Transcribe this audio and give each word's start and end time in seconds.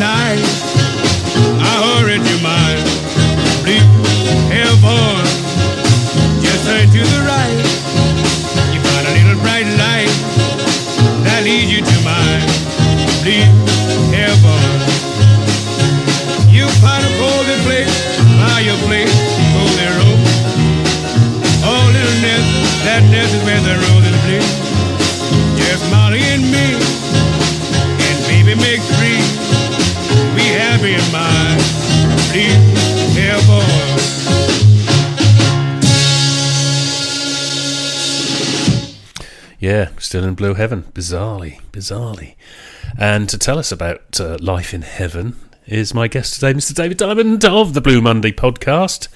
night. 0.00 0.49
Still 40.10 40.24
in 40.24 40.34
blue 40.34 40.54
heaven. 40.54 40.82
Bizarrely, 40.92 41.60
bizarrely. 41.70 42.34
And 42.98 43.28
to 43.28 43.38
tell 43.38 43.60
us 43.60 43.70
about 43.70 44.18
uh, 44.18 44.38
life 44.40 44.74
in 44.74 44.82
heaven 44.82 45.36
is 45.68 45.94
my 45.94 46.08
guest 46.08 46.34
today, 46.34 46.52
Mr. 46.52 46.74
David 46.74 46.98
Dymond 46.98 47.44
of 47.44 47.74
the 47.74 47.80
Blue 47.80 48.00
Monday 48.00 48.32
podcast. 48.32 49.06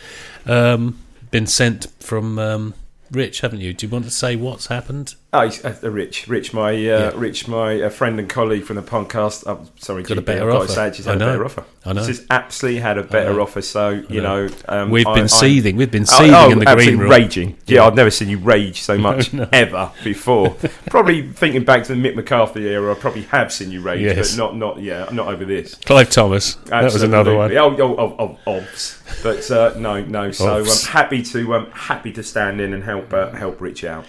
Um, 0.46 1.00
been 1.32 1.48
sent 1.48 1.88
from 1.98 2.38
um, 2.38 2.74
Rich, 3.10 3.40
haven't 3.40 3.58
you? 3.58 3.74
Do 3.74 3.86
you 3.86 3.90
want 3.90 4.04
to 4.04 4.10
say 4.12 4.36
what's 4.36 4.68
happened? 4.68 5.16
Oh, 5.36 5.50
uh, 5.64 5.90
Rich, 5.90 6.28
Rich, 6.28 6.54
my 6.54 6.88
uh, 6.88 7.12
Rich, 7.16 7.48
my 7.48 7.82
uh, 7.82 7.88
friend 7.90 8.20
and 8.20 8.28
colleague 8.30 8.62
from 8.62 8.76
the 8.76 8.82
podcast. 8.82 9.42
I'm 9.50 9.66
sorry, 9.80 10.04
Got 10.04 10.18
a 10.18 10.22
better 10.22 10.48
I've 10.48 10.62
offer. 10.62 10.68
say, 10.72 10.92
she's 10.92 11.08
I 11.08 11.12
had 11.12 11.22
a 11.22 11.24
know. 11.24 11.32
better 11.32 11.44
offer. 11.44 11.64
I 11.84 11.92
know. 11.92 12.06
She's 12.06 12.24
absolutely 12.30 12.80
had 12.80 12.98
a 12.98 13.02
better 13.02 13.40
offer. 13.40 13.60
So 13.60 14.04
you 14.08 14.20
know, 14.22 14.48
um, 14.68 14.90
We've 14.90 15.04
I- 15.06 15.14
been 15.14 15.24
I- 15.24 15.26
seething. 15.26 15.74
We've 15.76 15.90
been 15.90 16.02
Oh, 16.04 16.18
seething 16.18 16.34
oh, 16.34 16.50
in 16.52 16.58
the 16.60 16.66
green 16.66 16.68
absolutely 16.78 16.96
room. 17.02 17.10
raging. 17.10 17.48
Yeah, 17.66 17.74
Yeah. 17.80 17.86
I've 17.86 17.96
never 17.96 18.10
seen 18.12 18.28
you 18.28 18.38
rage 18.38 18.80
so 18.82 18.96
much 19.08 19.32
no. 19.32 19.48
ever 19.52 19.90
before. 20.04 20.50
probably 20.88 21.28
thinking 21.32 21.64
back 21.64 21.82
to 21.84 21.94
the 21.96 22.00
Mick 22.00 22.14
McCarthy 22.14 22.68
era, 22.68 22.92
I 22.92 22.94
probably 22.94 23.22
have 23.22 23.52
seen 23.52 23.72
you 23.72 23.80
rage, 23.80 24.02
Yes. 24.02 24.36
but 24.36 24.38
not 24.38 24.56
not 24.56 24.80
yeah, 24.82 25.08
not 25.10 25.26
over 25.26 25.44
this. 25.44 25.74
Clive 25.74 26.10
Thomas. 26.10 26.54
That 26.66 26.84
was 26.84 27.02
another 27.02 27.34
one. 27.34 27.50
Absolutely. 27.50 27.80
Oh, 27.82 27.96
oh, 27.98 28.16
oh, 28.20 28.38
oh, 28.46 28.58
obs. 28.58 29.00
But 29.24 29.50
uh, 29.50 29.74
no, 29.78 30.00
no. 30.04 30.30
So 30.30 30.48
I'm 30.58 30.60
Obs. 30.62 30.86
happy 30.86 31.22
to 31.24 31.54
um, 31.56 31.70
happy 31.72 32.12
to 32.12 32.22
stand 32.22 32.60
in 32.60 32.72
and 32.72 32.84
help 32.84 33.12
uh, 33.12 33.32
help 33.32 33.60
Rich 33.60 33.82
out. 33.84 34.04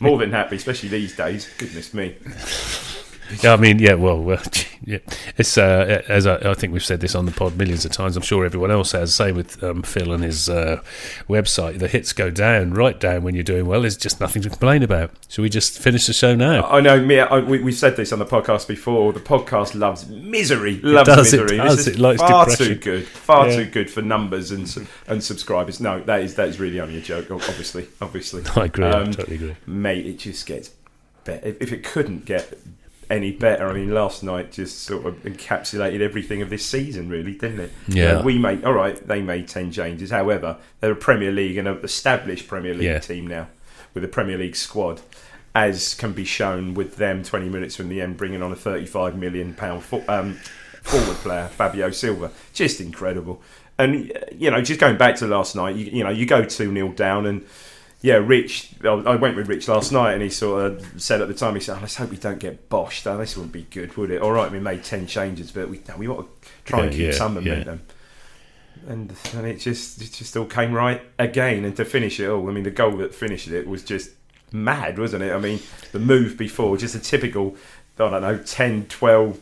More 0.00 0.18
than 0.18 0.30
happy, 0.30 0.56
especially 0.56 0.88
these 0.90 1.16
days. 1.16 1.48
Goodness 1.58 1.92
me. 1.92 2.16
Yeah, 3.42 3.52
I 3.52 3.56
mean, 3.56 3.78
yeah, 3.78 3.94
well, 3.94 4.18
well 4.22 4.42
yeah. 4.84 4.98
it's 5.36 5.58
uh, 5.58 6.02
as 6.08 6.26
I, 6.26 6.36
I 6.50 6.54
think 6.54 6.72
we've 6.72 6.84
said 6.84 7.00
this 7.00 7.14
on 7.14 7.26
the 7.26 7.32
pod 7.32 7.56
millions 7.56 7.84
of 7.84 7.92
times. 7.92 8.16
I'm 8.16 8.22
sure 8.22 8.44
everyone 8.44 8.70
else 8.70 8.92
has. 8.92 9.14
Same 9.14 9.36
with 9.36 9.62
um, 9.62 9.82
Phil 9.82 10.12
and 10.12 10.24
his 10.24 10.48
uh, 10.48 10.80
website. 11.28 11.78
The 11.78 11.88
hits 11.88 12.12
go 12.12 12.30
down, 12.30 12.72
right 12.74 12.98
down 12.98 13.22
when 13.22 13.34
you're 13.34 13.44
doing 13.44 13.66
well. 13.66 13.82
There's 13.82 13.96
just 13.96 14.20
nothing 14.20 14.42
to 14.42 14.48
complain 14.48 14.82
about. 14.82 15.10
Should 15.28 15.42
we 15.42 15.48
just 15.50 15.78
finish 15.78 16.06
the 16.06 16.12
show 16.12 16.34
now? 16.34 16.64
I 16.68 16.80
know, 16.80 17.00
me. 17.04 17.20
I, 17.20 17.38
we, 17.40 17.60
we've 17.62 17.74
said 17.74 17.96
this 17.96 18.12
on 18.12 18.18
the 18.18 18.26
podcast 18.26 18.66
before. 18.66 19.12
The 19.12 19.20
podcast 19.20 19.74
loves 19.74 20.08
misery. 20.08 20.80
Loves 20.80 21.08
does, 21.08 21.32
it 21.34 21.40
misery. 21.42 21.56
does, 21.58 21.76
This 21.76 21.86
is 21.88 21.94
it 21.96 22.00
likes 22.00 22.20
far 22.22 22.46
depression. 22.46 22.74
too 22.74 22.80
good. 22.80 23.06
Far 23.06 23.48
Yeah. 23.48 23.56
too 23.56 23.64
good 23.66 23.90
for 23.90 24.02
numbers 24.02 24.50
and 24.50 24.88
and 25.06 25.22
subscribers. 25.22 25.80
No, 25.80 26.00
that 26.00 26.22
is 26.22 26.34
that 26.36 26.48
is 26.48 26.58
really 26.58 26.80
only 26.80 26.96
a 26.98 27.00
joke. 27.02 27.30
Obviously, 27.30 27.88
obviously. 28.00 28.42
I 28.56 28.64
agree. 28.66 28.86
I 28.86 28.90
Um, 29.02 29.10
totally 29.12 29.36
agree. 29.36 29.56
mate, 29.66 30.06
it 30.06 30.18
just 30.18 30.46
gets 30.46 30.70
better. 31.24 31.46
If 31.46 31.60
if 31.60 31.72
it 31.72 31.84
couldn't 31.84 32.24
get 32.24 32.58
any 33.10 33.32
better, 33.32 33.68
I 33.68 33.72
mean, 33.72 33.92
last 33.94 34.22
night 34.22 34.52
just 34.52 34.82
sort 34.82 35.06
of 35.06 35.14
encapsulated 35.22 36.00
everything 36.00 36.42
of 36.42 36.50
this 36.50 36.64
season, 36.66 37.08
really, 37.08 37.32
didn't 37.32 37.60
it? 37.60 37.72
Yeah. 37.88 38.22
We 38.22 38.38
made 38.38 38.64
all 38.64 38.74
right. 38.74 38.96
They 39.06 39.22
made 39.22 39.48
ten 39.48 39.70
changes. 39.72 40.10
However, 40.10 40.58
they're 40.80 40.92
a 40.92 40.96
Premier 40.96 41.32
League 41.32 41.56
and 41.56 41.66
an 41.66 41.78
established 41.82 42.46
Premier 42.48 42.74
League 42.74 42.82
Yeah. 42.82 42.98
team 42.98 43.26
now 43.26 43.48
with 43.94 44.04
a 44.04 44.08
Premier 44.08 44.36
League 44.38 44.56
squad. 44.56 45.00
As 45.54 45.94
can 45.94 46.12
be 46.12 46.24
shown 46.24 46.74
with 46.74 46.96
them, 46.96 47.22
twenty 47.22 47.48
minutes 47.48 47.74
from 47.74 47.88
the 47.88 48.00
end, 48.00 48.16
bringing 48.16 48.42
on 48.42 48.52
a 48.52 48.56
thirty-five 48.56 49.16
million 49.16 49.54
pound 49.54 49.82
um, 50.06 50.34
forward 50.82 51.16
player, 51.16 51.48
Fabio 51.48 51.90
Silva, 51.90 52.30
just 52.52 52.80
incredible. 52.80 53.42
And 53.78 54.12
uh, 54.12 54.20
you 54.36 54.50
know, 54.50 54.60
just 54.60 54.78
going 54.78 54.98
back 54.98 55.16
to 55.16 55.26
last 55.26 55.56
night, 55.56 55.74
you, 55.76 55.86
you 55.86 56.04
know, 56.04 56.10
you 56.10 56.26
go 56.26 56.44
two 56.44 56.72
0 56.72 56.88
down, 56.92 57.26
and 57.26 57.44
yeah, 58.00 58.16
Rich. 58.16 58.70
I 58.84 59.16
went 59.16 59.36
with 59.36 59.48
Rich 59.48 59.68
last 59.68 59.90
night, 59.92 60.12
and 60.12 60.22
he 60.22 60.30
sort 60.30 60.72
of 60.72 61.02
said 61.02 61.20
at 61.20 61.28
the 61.28 61.34
time, 61.34 61.54
he 61.54 61.60
said, 61.60 61.76
oh, 61.78 61.80
"Let's 61.80 61.96
hope 61.96 62.10
we 62.10 62.16
don't 62.16 62.38
get 62.38 62.68
boshed. 62.68 63.06
Oh, 63.06 63.18
this 63.18 63.36
wouldn't 63.36 63.52
be 63.52 63.66
good, 63.70 63.96
would 63.96 64.10
it? 64.10 64.22
All 64.22 64.32
right, 64.32 64.50
we 64.50 64.60
made 64.60 64.84
ten 64.84 65.06
changes, 65.06 65.50
but 65.50 65.68
we 65.68 65.80
we 65.96 66.06
want 66.08 66.28
to 66.42 66.48
try 66.64 66.84
and 66.84 66.90
keep 66.92 67.00
yeah, 67.00 67.10
some 67.12 67.34
yeah. 67.36 67.40
momentum." 67.40 67.82
And 68.86 69.12
and 69.34 69.46
it 69.46 69.58
just 69.58 70.00
it 70.00 70.12
just 70.12 70.36
all 70.36 70.46
came 70.46 70.72
right 70.72 71.02
again. 71.18 71.64
And 71.64 71.76
to 71.76 71.84
finish 71.84 72.20
it 72.20 72.28
all, 72.28 72.48
I 72.48 72.52
mean, 72.52 72.64
the 72.64 72.70
goal 72.70 72.96
that 72.98 73.14
finished 73.14 73.48
it 73.48 73.66
was 73.66 73.82
just 73.82 74.10
mad, 74.52 74.98
wasn't 74.98 75.24
it? 75.24 75.32
I 75.32 75.38
mean, 75.38 75.60
the 75.92 75.98
move 75.98 76.38
before, 76.38 76.76
just 76.76 76.94
a 76.94 77.00
typical, 77.00 77.56
I 77.98 78.08
don't 78.10 78.22
know, 78.22 78.38
10, 78.38 78.86
12, 78.86 79.38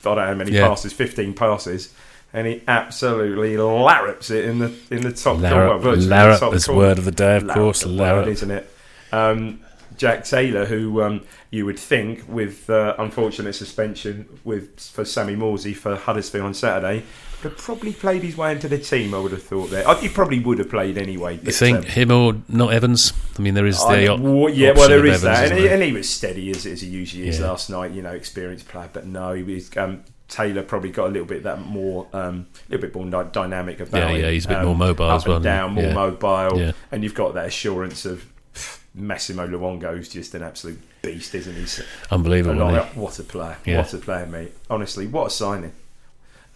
I 0.00 0.04
don't 0.04 0.16
know 0.16 0.26
how 0.26 0.34
many 0.34 0.52
Yeah. 0.52 0.68
passes, 0.68 0.92
fifteen 0.92 1.32
passes. 1.32 1.94
And 2.32 2.46
he 2.46 2.62
absolutely 2.68 3.56
larrups 3.56 4.30
it 4.30 4.44
in 4.44 4.60
the 4.60 4.72
in 4.90 5.02
the 5.02 5.12
top 5.12 5.38
corner. 5.40 5.50
Larrup, 5.50 5.94
in 5.94 6.00
Larrup 6.08 6.54
is 6.54 6.66
corner. 6.66 6.78
word 6.80 6.98
of 6.98 7.04
the 7.04 7.10
day, 7.10 7.36
of 7.36 7.42
Larrup, 7.42 7.54
course. 7.54 7.80
the 7.82 7.88
word, 7.88 7.98
Larrup. 7.98 8.26
isn't 8.28 8.50
it? 8.52 8.70
Um, 9.10 9.60
Jack 9.96 10.24
Taylor, 10.24 10.64
who 10.64 11.02
um, 11.02 11.22
you 11.50 11.66
would 11.66 11.78
think, 11.78 12.24
with 12.28 12.70
uh, 12.70 12.94
unfortunate 12.98 13.52
suspension 13.54 14.38
with 14.44 14.78
for 14.80 15.04
Sammy 15.04 15.34
Morsy 15.34 15.74
for 15.76 15.96
Huddersfield 15.96 16.44
on 16.46 16.54
Saturday, 16.54 17.02
would 17.42 17.50
have 17.52 17.58
probably 17.58 17.92
played 17.92 18.22
his 18.22 18.36
way 18.36 18.52
into 18.52 18.68
the 18.68 18.78
team. 18.78 19.12
I 19.12 19.18
would 19.18 19.32
have 19.32 19.42
thought 19.42 19.68
there. 19.70 19.86
Uh, 19.86 19.96
He 19.96 20.08
probably 20.08 20.38
would 20.38 20.58
have 20.58 20.70
played 20.70 20.96
anyway. 20.96 21.40
You 21.42 21.50
think 21.52 21.78
um, 21.78 21.82
him 21.82 22.10
or 22.12 22.36
not 22.48 22.72
Evans? 22.72 23.12
I 23.38 23.42
mean, 23.42 23.54
there 23.54 23.66
is 23.66 23.78
the 23.78 24.08
op- 24.08 24.20
well, 24.20 24.48
yeah, 24.48 24.70
well, 24.70 24.88
there 24.88 25.00
of 25.00 25.04
Evans, 25.06 25.22
that, 25.22 25.50
and 25.50 25.58
he, 25.58 25.68
and 25.68 25.82
he 25.82 25.92
was 25.92 26.08
steady 26.08 26.50
as, 26.50 26.64
as 26.64 26.80
he 26.80 26.88
usually 26.88 27.28
is 27.28 27.40
Yeah. 27.40 27.48
last 27.48 27.68
night. 27.68 27.90
You 27.90 28.02
know, 28.02 28.12
experienced 28.12 28.68
player, 28.68 28.88
but 28.92 29.04
no, 29.04 29.32
he 29.32 29.42
was. 29.42 29.76
Um, 29.76 30.04
Taylor 30.30 30.62
probably 30.62 30.90
got 30.90 31.08
a 31.08 31.10
little 31.10 31.26
bit 31.26 31.42
that 31.42 31.60
more, 31.66 32.06
um, 32.12 32.46
a 32.68 32.72
little 32.72 32.88
bit 32.88 32.94
more 32.94 33.24
dy- 33.24 33.30
dynamic 33.32 33.80
about 33.80 33.98
Yeah, 34.10 34.16
it. 34.16 34.20
yeah, 34.22 34.30
he's 34.30 34.44
a 34.46 34.48
bit 34.48 34.56
um, 34.58 34.64
more 34.66 34.76
mobile 34.76 35.10
as 35.10 35.26
well, 35.26 35.36
and 35.36 35.44
down, 35.44 35.72
more 35.74 35.84
Yeah. 35.84 35.92
mobile, 35.92 36.58
Yeah. 36.58 36.72
and 36.92 37.02
you've 37.02 37.14
got 37.14 37.34
that 37.34 37.46
assurance 37.46 38.04
of 38.06 38.24
Massimo 38.94 39.46
Luongo's 39.46 40.08
just 40.08 40.34
an 40.34 40.42
absolute 40.42 40.80
beast, 41.02 41.34
isn't 41.34 41.54
he? 41.56 41.66
So- 41.66 41.82
Unbelievable. 42.10 42.72
what 42.94 43.18
a 43.18 43.22
player! 43.24 43.56
Yeah. 43.66 43.78
What 43.78 43.92
a 43.92 43.98
player, 43.98 44.26
mate! 44.26 44.52
Honestly, 44.70 45.06
what 45.06 45.26
a 45.26 45.30
signing! 45.30 45.72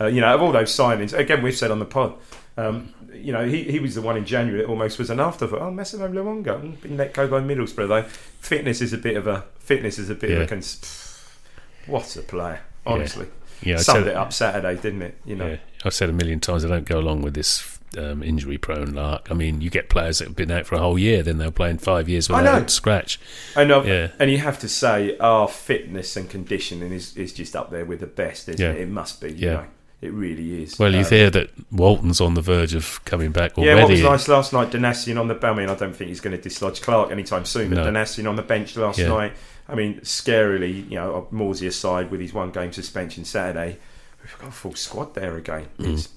Uh, 0.00 0.06
you 0.06 0.20
know, 0.20 0.34
of 0.34 0.42
all 0.42 0.52
those 0.52 0.74
signings, 0.74 1.12
again, 1.16 1.42
we've 1.42 1.56
said 1.56 1.70
on 1.70 1.78
the 1.78 1.84
pod. 1.84 2.14
Um, 2.56 2.92
you 3.12 3.32
know, 3.32 3.46
he, 3.48 3.62
he 3.64 3.78
was 3.80 3.94
the 3.96 4.02
one 4.02 4.16
in 4.16 4.24
January 4.24 4.60
that 4.62 4.68
almost 4.68 4.98
was 4.98 5.10
an 5.10 5.18
afterthought. 5.20 5.60
Oh, 5.62 5.70
Massimo 5.70 6.08
Luongo 6.08 6.60
mm, 6.60 6.80
been 6.80 6.96
let 6.96 7.12
go 7.12 7.26
by 7.28 7.40
Middlesbrough 7.40 7.88
though. 7.88 8.02
Fitness 8.02 8.80
is 8.80 8.92
a 8.92 8.98
bit 8.98 9.16
of 9.16 9.26
a 9.26 9.44
fitness 9.58 9.98
is 9.98 10.10
a 10.10 10.14
bit 10.14 10.30
of 10.32 10.42
a. 10.42 10.46
Cons- 10.46 11.20
what 11.86 12.14
a 12.16 12.22
player! 12.22 12.60
Honestly, 12.86 13.26
he? 13.26 13.30
Yeah, 13.64 13.74
I 13.76 13.78
summed 13.78 14.04
said- 14.04 14.08
it 14.12 14.16
up 14.16 14.32
Saturday, 14.32 14.74
didn't 14.80 15.02
it? 15.02 15.16
You 15.24 15.36
know, 15.36 15.46
Yeah, 15.48 15.56
I've 15.84 15.94
said 15.94 16.08
a 16.10 16.12
million 16.12 16.40
times 16.40 16.64
I 16.64 16.68
don't 16.68 16.86
go 16.86 16.98
along 16.98 17.22
with 17.22 17.34
this 17.34 17.78
um, 17.96 18.22
injury-prone 18.24 18.92
lark. 18.92 19.28
I 19.30 19.34
mean, 19.34 19.60
you 19.60 19.70
get 19.70 19.88
players 19.88 20.18
that 20.18 20.26
have 20.28 20.36
been 20.36 20.50
out 20.50 20.66
for 20.66 20.74
a 20.74 20.78
whole 20.80 20.98
year, 20.98 21.22
then 21.22 21.38
they're 21.38 21.52
playing 21.52 21.78
five 21.78 22.08
years 22.08 22.28
I 22.28 22.38
without 22.38 22.58
know. 22.58 22.64
a 22.66 22.68
scratch. 22.68 23.20
and 23.54 23.70
uh, 23.70 23.82
Yeah. 23.86 24.08
and 24.18 24.30
you 24.32 24.38
have 24.38 24.58
to 24.60 24.68
say 24.68 25.16
our 25.18 25.46
fitness 25.48 26.16
and 26.16 26.28
conditioning 26.28 26.92
is, 26.92 27.16
is 27.16 27.32
just 27.32 27.54
up 27.54 27.70
there 27.70 27.84
with 27.84 28.00
the 28.00 28.06
best, 28.08 28.48
isn't 28.48 28.60
Yeah. 28.60 28.72
it? 28.72 28.80
It 28.80 28.88
must 28.88 29.20
be. 29.20 29.28
You 29.32 29.46
Yeah. 29.46 29.52
know, 29.54 29.64
it 30.02 30.12
really 30.12 30.62
is. 30.62 30.78
Well, 30.78 30.92
you 30.92 31.00
Um, 31.00 31.04
hear 31.06 31.30
that 31.30 31.50
Walton's 31.72 32.20
on 32.20 32.34
the 32.34 32.42
verge 32.42 32.74
of 32.74 33.04
coming 33.04 33.30
back 33.32 33.56
already. 33.58 33.70
Yeah, 33.76 33.82
what 33.82 33.90
was 33.90 34.02
nice 34.02 34.28
last 34.28 34.52
night, 34.52 34.70
Donacien 34.70 35.18
on 35.18 35.28
the 35.28 35.38
I 35.46 35.54
mean, 35.54 35.68
I 35.68 35.74
don't 35.74 35.94
think 35.94 36.08
he's 36.08 36.20
going 36.20 36.36
to 36.36 36.42
dislodge 36.42 36.82
Clarke 36.82 37.10
anytime 37.10 37.44
soon, 37.44 37.70
but 37.70 37.90
No. 37.90 38.28
On 38.28 38.36
the 38.36 38.42
bench 38.42 38.76
last 38.76 38.98
Yeah. 38.98 39.08
night. 39.08 39.32
I 39.68 39.74
mean, 39.74 40.00
scarily, 40.00 40.88
you 40.90 40.96
know, 40.96 41.26
Morsy 41.32 41.66
aside 41.66 42.10
with 42.10 42.20
his 42.20 42.34
one 42.34 42.50
game 42.50 42.72
suspension 42.72 43.24
Saturday, 43.24 43.78
we've 44.22 44.38
got 44.38 44.48
a 44.48 44.52
full 44.52 44.74
squad 44.74 45.14
there 45.14 45.36
again. 45.36 45.66
Mm. 45.78 45.94
It's, 45.94 46.08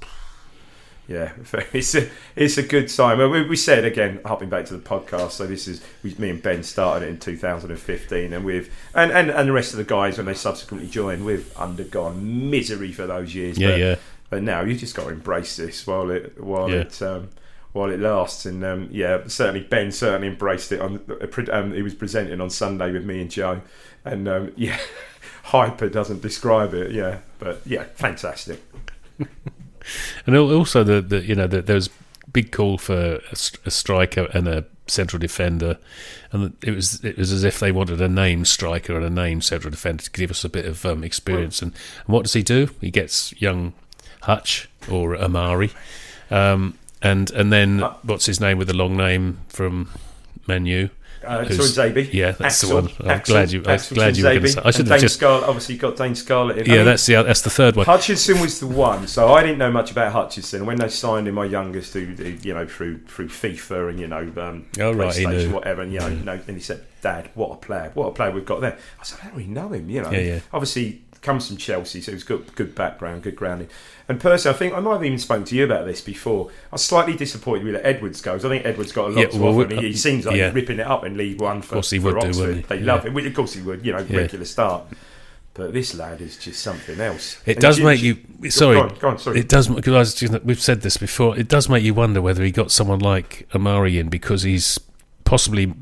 yeah, 1.07 1.31
it's 1.73 1.95
a, 1.95 2.09
it's 2.35 2.57
a 2.57 2.63
good 2.63 2.89
time. 2.89 3.17
Well, 3.19 3.29
We, 3.29 3.47
we 3.47 3.55
said 3.55 3.85
again, 3.85 4.19
hopping 4.25 4.49
back 4.49 4.65
to 4.65 4.73
the 4.77 4.83
podcast. 4.83 5.31
So 5.31 5.47
this 5.47 5.67
is 5.67 5.81
we, 6.03 6.13
me 6.15 6.29
and 6.31 6.41
Ben 6.43 6.63
started 6.63 7.05
it 7.05 7.09
in 7.09 7.19
2015, 7.19 8.33
and 8.33 8.43
we've 8.45 8.73
and, 8.93 9.11
and 9.11 9.29
and 9.29 9.47
the 9.47 9.53
rest 9.53 9.71
of 9.73 9.77
the 9.77 9.83
guys 9.85 10.17
when 10.17 10.25
they 10.25 10.33
subsequently 10.33 10.89
joined, 10.89 11.25
we've 11.25 11.55
undergone 11.57 12.49
misery 12.49 12.91
for 12.91 13.07
those 13.07 13.33
years. 13.33 13.57
Yeah, 13.57 13.69
but, 13.71 13.79
yeah. 13.79 13.95
but 14.29 14.43
now 14.43 14.61
you 14.61 14.75
just 14.75 14.95
got 14.95 15.03
to 15.05 15.09
embrace 15.09 15.55
this 15.57 15.87
while 15.87 16.09
it 16.11 16.41
while 16.41 16.69
Yeah. 16.69 16.81
it 16.81 17.01
um, 17.01 17.29
while 17.73 17.89
it 17.89 17.99
lasts. 17.99 18.45
And 18.45 18.63
um, 18.65 18.89
yeah, 18.91 19.21
certainly 19.27 19.61
Ben 19.61 19.91
certainly 19.91 20.27
embraced 20.27 20.71
it. 20.71 20.81
On 20.81 20.99
um, 21.51 21.73
he 21.73 21.81
was 21.81 21.93
presenting 21.95 22.41
on 22.41 22.49
Sunday 22.49 22.91
with 22.91 23.05
me 23.05 23.21
and 23.21 23.31
Joe, 23.31 23.61
and 24.03 24.27
um, 24.27 24.51
yeah, 24.57 24.77
hyper 25.43 25.87
doesn't 25.89 26.21
describe 26.21 26.73
it. 26.73 26.91
Yeah, 26.91 27.19
but 27.39 27.61
yeah, 27.65 27.83
fantastic. 27.95 28.61
And 30.25 30.35
also, 30.35 30.83
the, 30.83 31.01
the 31.01 31.23
you 31.23 31.35
know, 31.35 31.47
the, 31.47 31.61
there 31.61 31.75
was 31.75 31.89
big 32.33 32.51
call 32.51 32.77
for 32.77 33.21
a, 33.31 33.37
a 33.65 33.71
striker 33.71 34.27
and 34.33 34.47
a 34.47 34.65
central 34.87 35.19
defender, 35.19 35.77
and 36.31 36.55
it 36.61 36.71
was 36.71 37.03
it 37.03 37.17
was 37.17 37.31
as 37.31 37.43
if 37.43 37.59
they 37.59 37.71
wanted 37.71 38.01
a 38.01 38.07
name 38.07 38.45
striker 38.45 38.95
and 38.95 39.05
a 39.05 39.09
name 39.09 39.41
central 39.41 39.71
defender 39.71 40.03
to 40.03 40.11
give 40.11 40.31
us 40.31 40.43
a 40.45 40.49
bit 40.49 40.65
of 40.65 40.85
um, 40.85 41.03
experience. 41.03 41.61
And, 41.61 41.71
and 42.05 42.13
what 42.13 42.23
does 42.23 42.33
he 42.33 42.43
do? 42.43 42.69
He 42.81 42.91
gets 42.91 43.33
young 43.41 43.73
Hutch 44.21 44.69
or 44.89 45.15
Omari, 45.15 45.71
um, 46.29 46.77
and 47.01 47.31
and 47.31 47.51
then 47.51 47.83
Uh, 47.83 47.93
what's 48.03 48.25
his 48.25 48.39
name 48.39 48.57
with 48.57 48.67
the 48.67 48.75
long 48.75 48.97
name 48.97 49.39
from 49.47 49.89
Man 50.47 50.65
U? 50.65 50.89
Uh, 51.25 51.43
Zabi. 51.45 52.13
yeah, 52.13 52.31
that's 52.31 52.61
the 52.61 52.73
one. 52.73 52.89
I'm 52.99 53.09
Axel, 53.09 53.33
glad 53.35 53.51
you- 53.51 53.63
I 53.65 53.73
Axel 53.73 53.95
glad 53.95 54.17
you 54.17 54.23
were 54.23 54.33
gonna 54.35 54.47
say- 54.47 54.61
I 54.63 54.71
should 54.71 54.79
And 54.81 54.87
have 54.89 54.97
Dane 54.99 55.01
just- 55.01 55.15
Scarlett, 55.15 55.43
obviously, 55.49 55.75
you 55.75 55.81
got 55.81 55.97
Dane 55.97 56.15
Scarlett 56.15 56.57
in. 56.57 56.63
I 56.63 56.73
Yeah, 56.73 56.75
mean, 56.77 56.85
that's 56.85 57.05
the 57.05 57.13
that's 57.23 57.41
the 57.41 57.49
third 57.49 57.75
one. 57.75 57.85
Hutchinson 57.85 58.39
was 58.39 58.59
the 58.59 58.67
one, 58.67 59.07
so 59.07 59.33
I 59.33 59.41
didn't 59.41 59.57
know 59.57 59.71
much 59.71 59.91
about 59.91 60.11
Hutchinson. 60.13 60.65
When 60.65 60.77
they 60.77 60.89
signed 60.89 61.27
him, 61.27 61.35
my 61.35 61.45
youngest, 61.45 61.93
who, 61.93 62.07
you 62.43 62.53
know, 62.53 62.65
through 62.67 62.99
through 63.07 63.29
FIFA 63.29 63.89
and 63.89 63.99
you 63.99 64.07
know, 64.07 64.31
um, 64.37 64.65
Oh, 64.79 64.91
right, 64.93 65.13
PlayStation, 65.13 65.51
whatever, 65.51 65.81
and 65.81 65.91
you 65.93 65.99
know, 65.99 66.07
you 66.07 66.23
know, 66.23 66.39
and 66.47 66.55
he 66.57 66.61
said, 66.61 66.81
"Dad, 67.01 67.29
what 67.33 67.51
a 67.51 67.55
player! 67.55 67.91
What 67.93 68.07
a 68.07 68.11
player 68.11 68.31
we've 68.31 68.45
got 68.45 68.61
there." 68.61 68.77
I 68.99 69.03
said, 69.03 69.19
"I 69.21 69.25
don't 69.27 69.37
really 69.37 69.49
know 69.49 69.69
him?" 69.69 69.89
You 69.89 70.01
know, 70.03 70.11
Yeah, 70.11 70.19
yeah. 70.19 70.39
obviously 70.53 71.01
comes 71.21 71.47
from 71.47 71.57
Chelsea, 71.57 72.01
so 72.01 72.11
he's 72.11 72.23
got 72.23 72.55
good 72.55 72.73
background, 72.75 73.23
good 73.23 73.35
grounding. 73.35 73.69
And 74.09 74.19
personally, 74.19 74.55
I 74.55 74.57
think 74.59 74.73
I 74.73 74.79
might 74.79 74.93
have 74.93 75.03
even 75.05 75.19
spoken 75.19 75.43
to 75.45 75.55
you 75.55 75.65
about 75.65 75.85
this 75.85 75.99
before. 76.01 76.49
I 76.71 76.75
was 76.75 76.83
slightly 76.83 77.15
disappointed 77.15 77.65
with 77.65 77.75
Edwards 77.83 78.21
goes. 78.21 78.45
I 78.45 78.49
think 78.49 78.65
Edwards 78.65 78.91
got 78.93 79.07
a 79.07 79.09
lot 79.09 79.19
Yeah, 79.19 79.27
to 79.27 79.37
well, 79.37 79.59
offer. 79.61 79.75
he, 79.75 79.87
he 79.87 79.93
uh, 79.93 79.97
seems 79.97 80.25
like 80.25 80.35
yeah. 80.37 80.45
he's 80.45 80.55
ripping 80.55 80.79
it 80.79 80.87
up 80.87 81.03
in 81.05 81.17
League 81.17 81.41
One 81.41 81.61
for, 81.61 81.73
course 81.75 81.89
he 81.89 81.99
would 81.99 82.19
do, 82.19 82.27
Oxford. 82.27 82.39
wouldn't 82.39 82.57
he? 82.57 82.61
They 82.63 82.79
Yeah. 82.79 82.93
love 82.93 83.05
him. 83.05 83.17
Of 83.17 83.33
course 83.33 83.53
he 83.53 83.61
would. 83.61 83.85
You 83.85 83.93
know, 83.93 84.03
regular 84.03 84.45
start. 84.45 84.83
But 85.53 85.73
this 85.73 85.95
lad 85.95 86.21
is 86.21 86.37
just 86.37 86.61
something 86.61 86.99
else. 87.01 87.41
It 87.45 87.53
And 87.57 87.61
does 87.61 87.77
Jim- 87.77 87.85
make 87.85 88.01
you. 88.01 88.17
Sorry, 88.51 88.75
Go 88.75 88.83
on, 88.83 88.95
go 88.99 89.07
on, 89.09 89.17
sorry. 89.17 89.39
It 89.39 89.49
does 89.49 89.67
because 89.67 90.21
we've 90.43 90.61
said 90.61 90.81
this 90.81 90.97
before. 90.97 91.37
It 91.37 91.47
does 91.47 91.67
make 91.67 91.83
you 91.83 91.95
wonder 91.95 92.21
whether 92.21 92.43
he 92.43 92.51
got 92.51 92.71
someone 92.71 92.99
like 92.99 93.47
Omari 93.55 93.97
in 93.97 94.07
because 94.09 94.43
he's 94.43 94.79
possibly. 95.25 95.73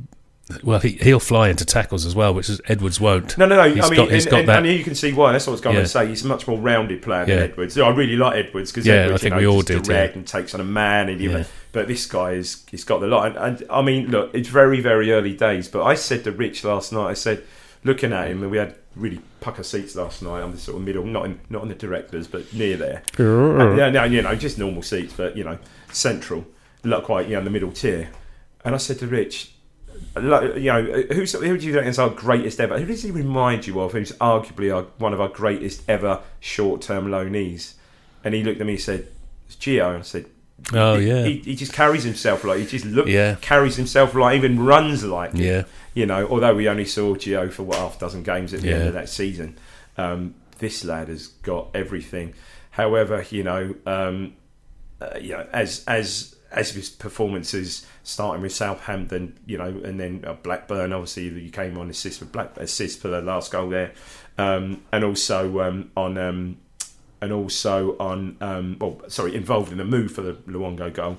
Well, 0.64 0.80
he, 0.80 0.90
he'll 0.92 1.20
fly 1.20 1.50
into 1.50 1.66
tackles 1.66 2.06
as 2.06 2.14
well, 2.14 2.32
which 2.34 2.50
is 2.50 2.62
Edwards 2.68 3.00
won't. 3.00 3.36
No, 3.36 3.48
no, 3.48 3.56
no. 3.56 3.68
He's 3.74 3.84
I 3.84 3.90
mean, 3.90 3.96
got- 3.98 4.12
he's 4.12 4.26
and, 4.26 4.32
got 4.32 4.40
and, 4.42 4.50
that- 4.50 4.58
and 4.60 4.68
you 4.68 4.84
can 4.84 4.94
see 4.94 5.12
why. 5.12 5.32
That's 5.32 5.48
what 5.48 5.52
I 5.52 5.54
was 5.54 5.62
going 5.62 5.76
Yeah. 5.78 5.82
to 5.82 5.88
say. 5.88 6.08
He's 6.08 6.24
a 6.24 6.28
much 6.28 6.48
more 6.48 6.60
rounded 6.60 7.02
player 7.02 7.26
than 7.26 7.38
Yeah. 7.38 7.44
Edwards. 7.46 7.78
I 7.80 7.90
really 7.90 8.16
like 8.16 8.36
Edwards 8.46 8.72
because 8.72 8.86
Yeah, 8.86 9.06
I 9.06 9.18
think 9.18 9.24
you 9.24 9.30
know, 9.32 9.38
we 9.38 9.48
all 9.48 9.64
just 9.64 9.68
did, 9.68 9.84
direct 9.84 10.16
and 10.16 10.28
takes 10.28 10.54
on 10.54 10.62
a 10.62 10.66
man. 10.66 11.10
And 11.10 11.20
you 11.20 11.32
Yeah. 11.32 11.44
but 11.72 11.88
this 11.88 12.06
guy 12.06 12.34
is 12.34 12.64
he's 12.70 12.84
got 12.84 13.00
the 13.02 13.08
lot. 13.08 13.26
And, 13.36 13.38
and 13.62 13.64
I 13.72 13.82
mean, 13.82 14.12
look, 14.12 14.30
it's 14.36 14.50
very, 14.50 14.82
very 14.82 15.12
early 15.12 15.34
days. 15.36 15.68
But 15.68 15.84
I 15.84 15.96
said 15.96 16.24
to 16.26 16.32
Rich 16.32 16.64
last 16.64 16.94
night, 16.94 17.08
I 17.10 17.14
said, 17.16 17.42
looking 17.84 18.14
at 18.14 18.28
him, 18.30 18.44
and 18.44 18.52
we 18.52 18.58
had 18.60 18.76
really 18.96 19.22
pucker 19.42 19.64
seats 19.64 19.96
last 19.96 20.22
night 20.22 20.42
on 20.42 20.52
the 20.52 20.58
sort 20.60 20.78
of 20.78 20.84
middle, 20.84 21.06
not 21.06 21.26
in, 21.26 21.40
not 21.50 21.64
on 21.64 21.70
the 21.70 21.76
directors, 21.76 22.28
but 22.28 22.54
near 22.54 22.78
there. 22.78 23.02
And, 23.18 23.78
yeah, 23.80 23.90
no, 23.90 24.04
you 24.04 24.22
know, 24.22 24.36
just 24.36 24.60
normal 24.60 24.84
seats, 24.84 25.14
but 25.18 25.36
you 25.36 25.44
know, 25.44 25.58
central, 25.92 26.46
look 26.84 27.06
quite, 27.06 27.26
you 27.28 27.34
know, 27.34 27.40
in 27.40 27.46
the 27.46 27.52
middle 27.52 27.72
tier. 27.72 28.10
And 28.64 28.74
I 28.76 28.78
said 28.78 29.00
to 29.00 29.08
Rich, 29.08 29.52
like, 30.16 30.56
you 30.56 30.72
know, 30.72 30.82
who's 31.12 31.34
who 31.34 31.58
do 31.58 31.66
you 31.66 31.74
think 31.74 31.88
is 31.88 32.00
our 32.00 32.10
greatest 32.10 32.60
ever? 32.60 32.80
Who 32.80 32.86
does 32.86 33.04
he 33.04 33.12
remind 33.12 33.68
you 33.68 33.80
of? 33.80 33.92
Who's 33.94 34.12
arguably 34.14 34.74
our, 34.76 34.84
one 34.98 35.14
of 35.14 35.22
our 35.22 35.30
greatest 35.30 35.84
ever 35.90 36.22
short-term 36.40 37.08
loanees? 37.08 37.74
And 38.24 38.34
he 38.34 38.44
looked 38.44 38.60
at 38.62 38.66
me 38.68 38.74
and 38.74 38.82
said, 38.82 39.08
"It's 39.48 39.56
Gio." 39.56 39.90
And 39.90 40.00
I 40.00 40.02
said, 40.02 40.26
Oh, 40.74 40.98
he, 40.98 41.08
yeah. 41.08 41.26
He, 41.26 41.38
he 41.40 41.56
just 41.56 41.74
carries 41.74 42.04
himself 42.04 42.44
like 42.46 42.60
he 42.60 42.66
just 42.66 42.86
look 42.86 43.08
Yeah. 43.08 43.36
carries 43.42 43.76
himself 43.76 44.16
like 44.16 44.38
even 44.38 44.60
runs 44.64 45.04
like 45.04 45.34
him. 45.34 45.42
Yeah, 45.42 45.64
You 45.94 46.06
know, 46.06 46.26
although 46.28 46.56
we 46.56 46.68
only 46.70 46.86
saw 46.86 47.14
Gio 47.14 47.52
for 47.52 47.64
what 47.64 47.78
half 47.78 47.98
a 47.98 48.00
dozen 48.00 48.24
games 48.24 48.54
at 48.54 48.62
the 48.62 48.74
end 48.74 48.88
of 48.88 48.94
that 48.94 49.10
season, 49.10 49.58
um, 49.98 50.34
this 50.60 50.84
lad 50.86 51.10
has 51.10 51.28
got 51.28 51.68
everything. 51.76 52.34
However, 52.72 53.26
you 53.30 53.44
know, 53.44 53.76
um, 53.86 54.34
uh, 55.02 55.18
you 55.20 55.32
know, 55.34 55.46
as 55.52 55.84
as 55.88 56.35
as 56.56 56.72
his 56.72 56.90
performances 56.90 57.86
starting 58.04 58.42
with 58.42 58.54
Southampton, 58.54 59.38
you 59.46 59.58
know, 59.58 59.68
and 59.68 60.00
then 60.00 60.24
uh, 60.26 60.34
Blackburn, 60.34 60.94
obviously 60.94 61.28
you 61.28 61.52
came 61.52 61.78
on 61.78 61.90
assist 61.90 62.22
with 62.22 62.32
Black 62.32 62.56
assist 62.58 63.02
for 63.02 63.10
the 63.10 63.22
last 63.22 63.52
goal 63.52 63.70
there, 63.70 63.92
um, 64.38 64.82
and 64.92 65.04
also 65.04 65.60
um, 65.60 65.92
on 65.96 66.18
um, 66.18 66.58
and 67.22 67.32
also 67.34 67.98
on 68.00 68.38
um, 68.42 68.78
well, 68.80 69.02
sorry, 69.10 69.36
involved 69.36 69.72
in 69.72 69.78
the 69.78 69.86
move 69.86 70.12
for 70.14 70.22
the 70.22 70.34
Luongo 70.48 70.92
goal, 70.92 71.18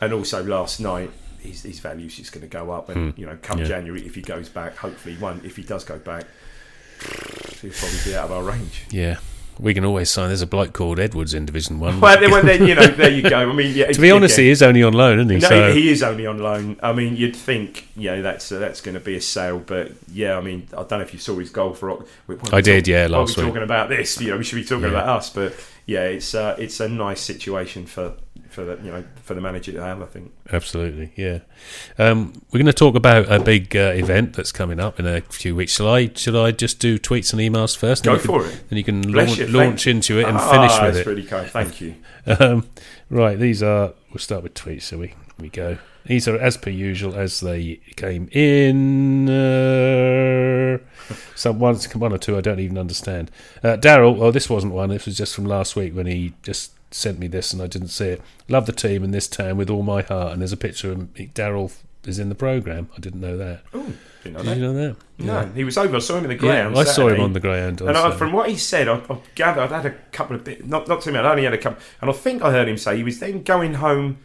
and 0.00 0.12
also 0.12 0.44
last 0.44 0.78
night. 0.80 1.10
His, 1.40 1.62
his 1.62 1.78
value's 1.78 2.16
just 2.16 2.32
going 2.32 2.40
to 2.40 2.48
go 2.48 2.70
up, 2.70 2.88
and 2.88 3.12
you 3.18 3.26
know, 3.26 3.36
come 3.42 3.58
Yeah. 3.58 3.66
January, 3.66 4.06
if 4.06 4.14
he 4.14 4.22
goes 4.22 4.48
back, 4.48 4.76
hopefully, 4.76 5.14
one, 5.16 5.42
if 5.44 5.56
he 5.56 5.62
does 5.62 5.84
go 5.84 5.98
back, 5.98 6.24
he'll 7.60 7.70
probably 7.70 7.98
be 8.02 8.16
out 8.16 8.30
of 8.30 8.32
our 8.32 8.42
range. 8.42 8.86
yeah. 8.90 9.18
We 9.58 9.72
can 9.72 9.84
always 9.84 10.10
sign. 10.10 10.28
There's 10.28 10.42
a 10.42 10.46
bloke 10.46 10.72
called 10.72 10.98
Edwards 10.98 11.32
in 11.34 11.46
Division 11.46 11.78
One. 11.78 12.00
Well, 12.00 12.18
then, 12.20 12.30
well, 12.30 12.42
then 12.44 12.66
you 12.66 12.74
know, 12.74 12.86
there 12.88 13.10
you 13.10 13.22
go. 13.22 13.36
I 13.50 13.52
mean, 13.52 13.74
yeah, 13.74 13.86
to 13.92 14.00
be 14.00 14.10
honest, 14.10 14.36
he 14.36 14.48
is 14.50 14.62
only 14.62 14.82
on 14.82 14.92
loan, 14.94 15.18
isn't 15.20 15.30
he? 15.30 15.38
No, 15.38 15.48
so 15.48 15.72
he 15.72 15.90
is 15.90 16.02
only 16.02 16.26
on 16.26 16.38
loan. 16.38 16.76
I 16.82 16.92
mean, 16.92 17.16
you'd 17.16 17.36
think, 17.36 17.86
you 17.96 18.10
know, 18.10 18.22
that's 18.22 18.50
uh, 18.50 18.58
that's 18.58 18.80
going 18.80 18.94
to 18.94 19.00
be 19.00 19.16
a 19.16 19.20
sale, 19.20 19.58
but 19.60 19.92
yeah, 20.12 20.36
I 20.36 20.40
mean, 20.40 20.66
I 20.72 20.78
don't 20.82 20.90
know 20.90 21.00
if 21.00 21.12
you 21.12 21.20
saw 21.20 21.36
his 21.38 21.50
goal 21.50 21.72
for. 21.74 22.04
I 22.52 22.60
did, 22.60 22.88
yeah, 22.88 23.02
while 23.08 23.20
last 23.20 23.36
we're 23.36 23.44
week. 23.44 23.52
talking 23.52 23.62
about 23.64 23.88
this, 23.88 24.20
you 24.20 24.30
know, 24.30 24.38
we 24.38 24.44
should 24.44 24.56
be 24.56 24.64
talking 24.64 24.84
Yeah. 24.84 24.90
about 24.90 25.08
us, 25.08 25.30
but 25.30 25.54
yeah, 25.86 26.04
it's 26.04 26.34
uh, 26.34 26.56
it's 26.58 26.80
a 26.80 26.88
nice 26.88 27.20
situation 27.20 27.86
for 27.86 28.14
for 28.48 28.64
the 28.64 28.76
you 28.84 28.90
know 28.92 29.04
for 29.22 29.34
the 29.34 29.40
manager 29.40 29.72
to 29.72 29.82
have. 29.82 30.00
I 30.02 30.06
think. 30.06 30.32
Absolutely, 30.52 31.12
yeah. 31.16 31.40
Um, 31.98 32.32
we're 32.50 32.58
going 32.58 32.66
to 32.66 32.72
talk 32.72 32.94
about 32.94 33.30
a 33.30 33.40
big 33.40 33.74
uh, 33.76 33.92
event 33.94 34.34
that's 34.34 34.52
coming 34.52 34.78
up 34.80 34.98
in 35.00 35.06
a 35.06 35.20
few 35.22 35.54
weeks. 35.56 35.72
Shall 35.76 35.88
I? 35.88 36.10
Should 36.14 36.36
I 36.36 36.50
just 36.52 36.78
do 36.78 36.98
tweets 36.98 37.32
and 37.32 37.40
emails 37.42 37.76
first? 37.76 38.04
Go 38.04 38.16
Then 38.16 38.20
you 38.22 38.26
can- 38.28 38.40
for 38.40 38.46
it. 38.48 38.68
Then 38.68 38.76
you 38.78 38.84
can 38.84 39.12
launch, 39.12 39.38
you, 39.38 39.46
launch 39.48 39.86
into 39.86 40.18
it 40.20 40.26
and 40.28 40.36
Ah, 40.36 40.50
finish 40.50 40.72
with 40.72 40.94
that's 40.94 41.06
it. 41.06 41.10
really 41.10 41.24
kind. 41.24 41.48
Thank 41.50 41.80
you. 41.80 41.94
Um, 42.26 42.66
right, 43.10 43.38
these 43.38 43.62
are. 43.62 43.92
We'll 44.10 44.18
start 44.18 44.42
with 44.44 44.54
tweets. 44.54 44.82
So 44.84 44.96
we 44.96 45.12
we 45.38 45.48
go. 45.48 45.78
These 46.06 46.28
are 46.28 46.38
as 46.38 46.56
per 46.56 46.70
usual 46.70 47.14
as 47.14 47.40
they 47.40 47.80
came 47.96 48.28
in. 48.32 49.28
Uh, 49.28 50.78
some 51.34 51.58
one, 51.58 51.76
one 51.76 52.12
or 52.12 52.18
two 52.18 52.36
I 52.36 52.40
don't 52.40 52.60
even 52.60 52.76
understand. 52.78 53.30
Uh, 53.62 53.76
Daryl. 53.76 54.20
Oh, 54.20 54.30
this 54.30 54.50
wasn't 54.50 54.74
one. 54.74 54.90
This 54.90 55.06
was 55.06 55.16
just 55.16 55.34
from 55.34 55.46
last 55.46 55.76
week 55.76 55.94
when 55.94 56.06
he 56.06 56.34
just 56.42 56.72
sent 56.90 57.18
me 57.18 57.26
this 57.26 57.52
and 57.52 57.62
I 57.62 57.66
didn't 57.66 57.88
see 57.88 58.08
it. 58.08 58.22
Love 58.48 58.66
the 58.66 58.72
team 58.72 59.02
in 59.02 59.10
this 59.12 59.26
town 59.26 59.56
with 59.56 59.70
all 59.70 59.82
my 59.82 60.02
heart. 60.02 60.32
And 60.32 60.42
there's 60.42 60.52
a 60.52 60.56
picture 60.58 60.92
of 60.92 60.98
Daryl 61.14 61.72
is 62.04 62.18
in 62.18 62.28
the 62.28 62.34
program. 62.34 62.90
I 62.96 63.00
didn't 63.00 63.20
know 63.22 63.36
that. 63.38 63.62
Oh, 63.72 63.92
didn't 64.22 64.34
know 64.34 64.42
Did 64.42 64.46
that. 64.48 64.56
you 64.56 64.62
know 64.62 64.74
that? 64.74 64.96
No, 65.18 65.46
he 65.54 65.64
was 65.64 65.78
over. 65.78 65.96
I 65.96 66.00
saw 66.00 66.18
him 66.18 66.24
in 66.30 66.36
the 66.36 66.44
Yeah, 66.46 66.64
ground. 66.68 66.78
I 66.78 66.84
saw 66.84 67.08
him 67.08 67.20
on 67.20 67.32
the 67.32 67.40
ground. 67.40 67.80
And 67.80 67.96
I, 67.96 68.10
from 68.10 68.32
what 68.32 68.50
he 68.50 68.56
said, 68.56 68.88
I, 68.88 68.96
I 69.08 69.18
gather 69.34 69.62
I'd 69.62 69.70
had 69.70 69.86
a 69.86 69.94
couple 70.12 70.36
of 70.36 70.44
bit, 70.44 70.66
not 70.66 70.86
not 70.86 71.00
too 71.00 71.12
many. 71.12 71.26
I 71.26 71.30
only 71.30 71.44
had 71.44 71.54
a 71.54 71.58
couple, 71.58 71.82
and 72.02 72.10
I 72.10 72.12
think 72.12 72.42
I 72.42 72.50
heard 72.50 72.68
him 72.68 72.76
say 72.76 72.96
he 72.98 73.02
was 73.02 73.20
then 73.20 73.42
going 73.42 73.74
home 73.74 74.18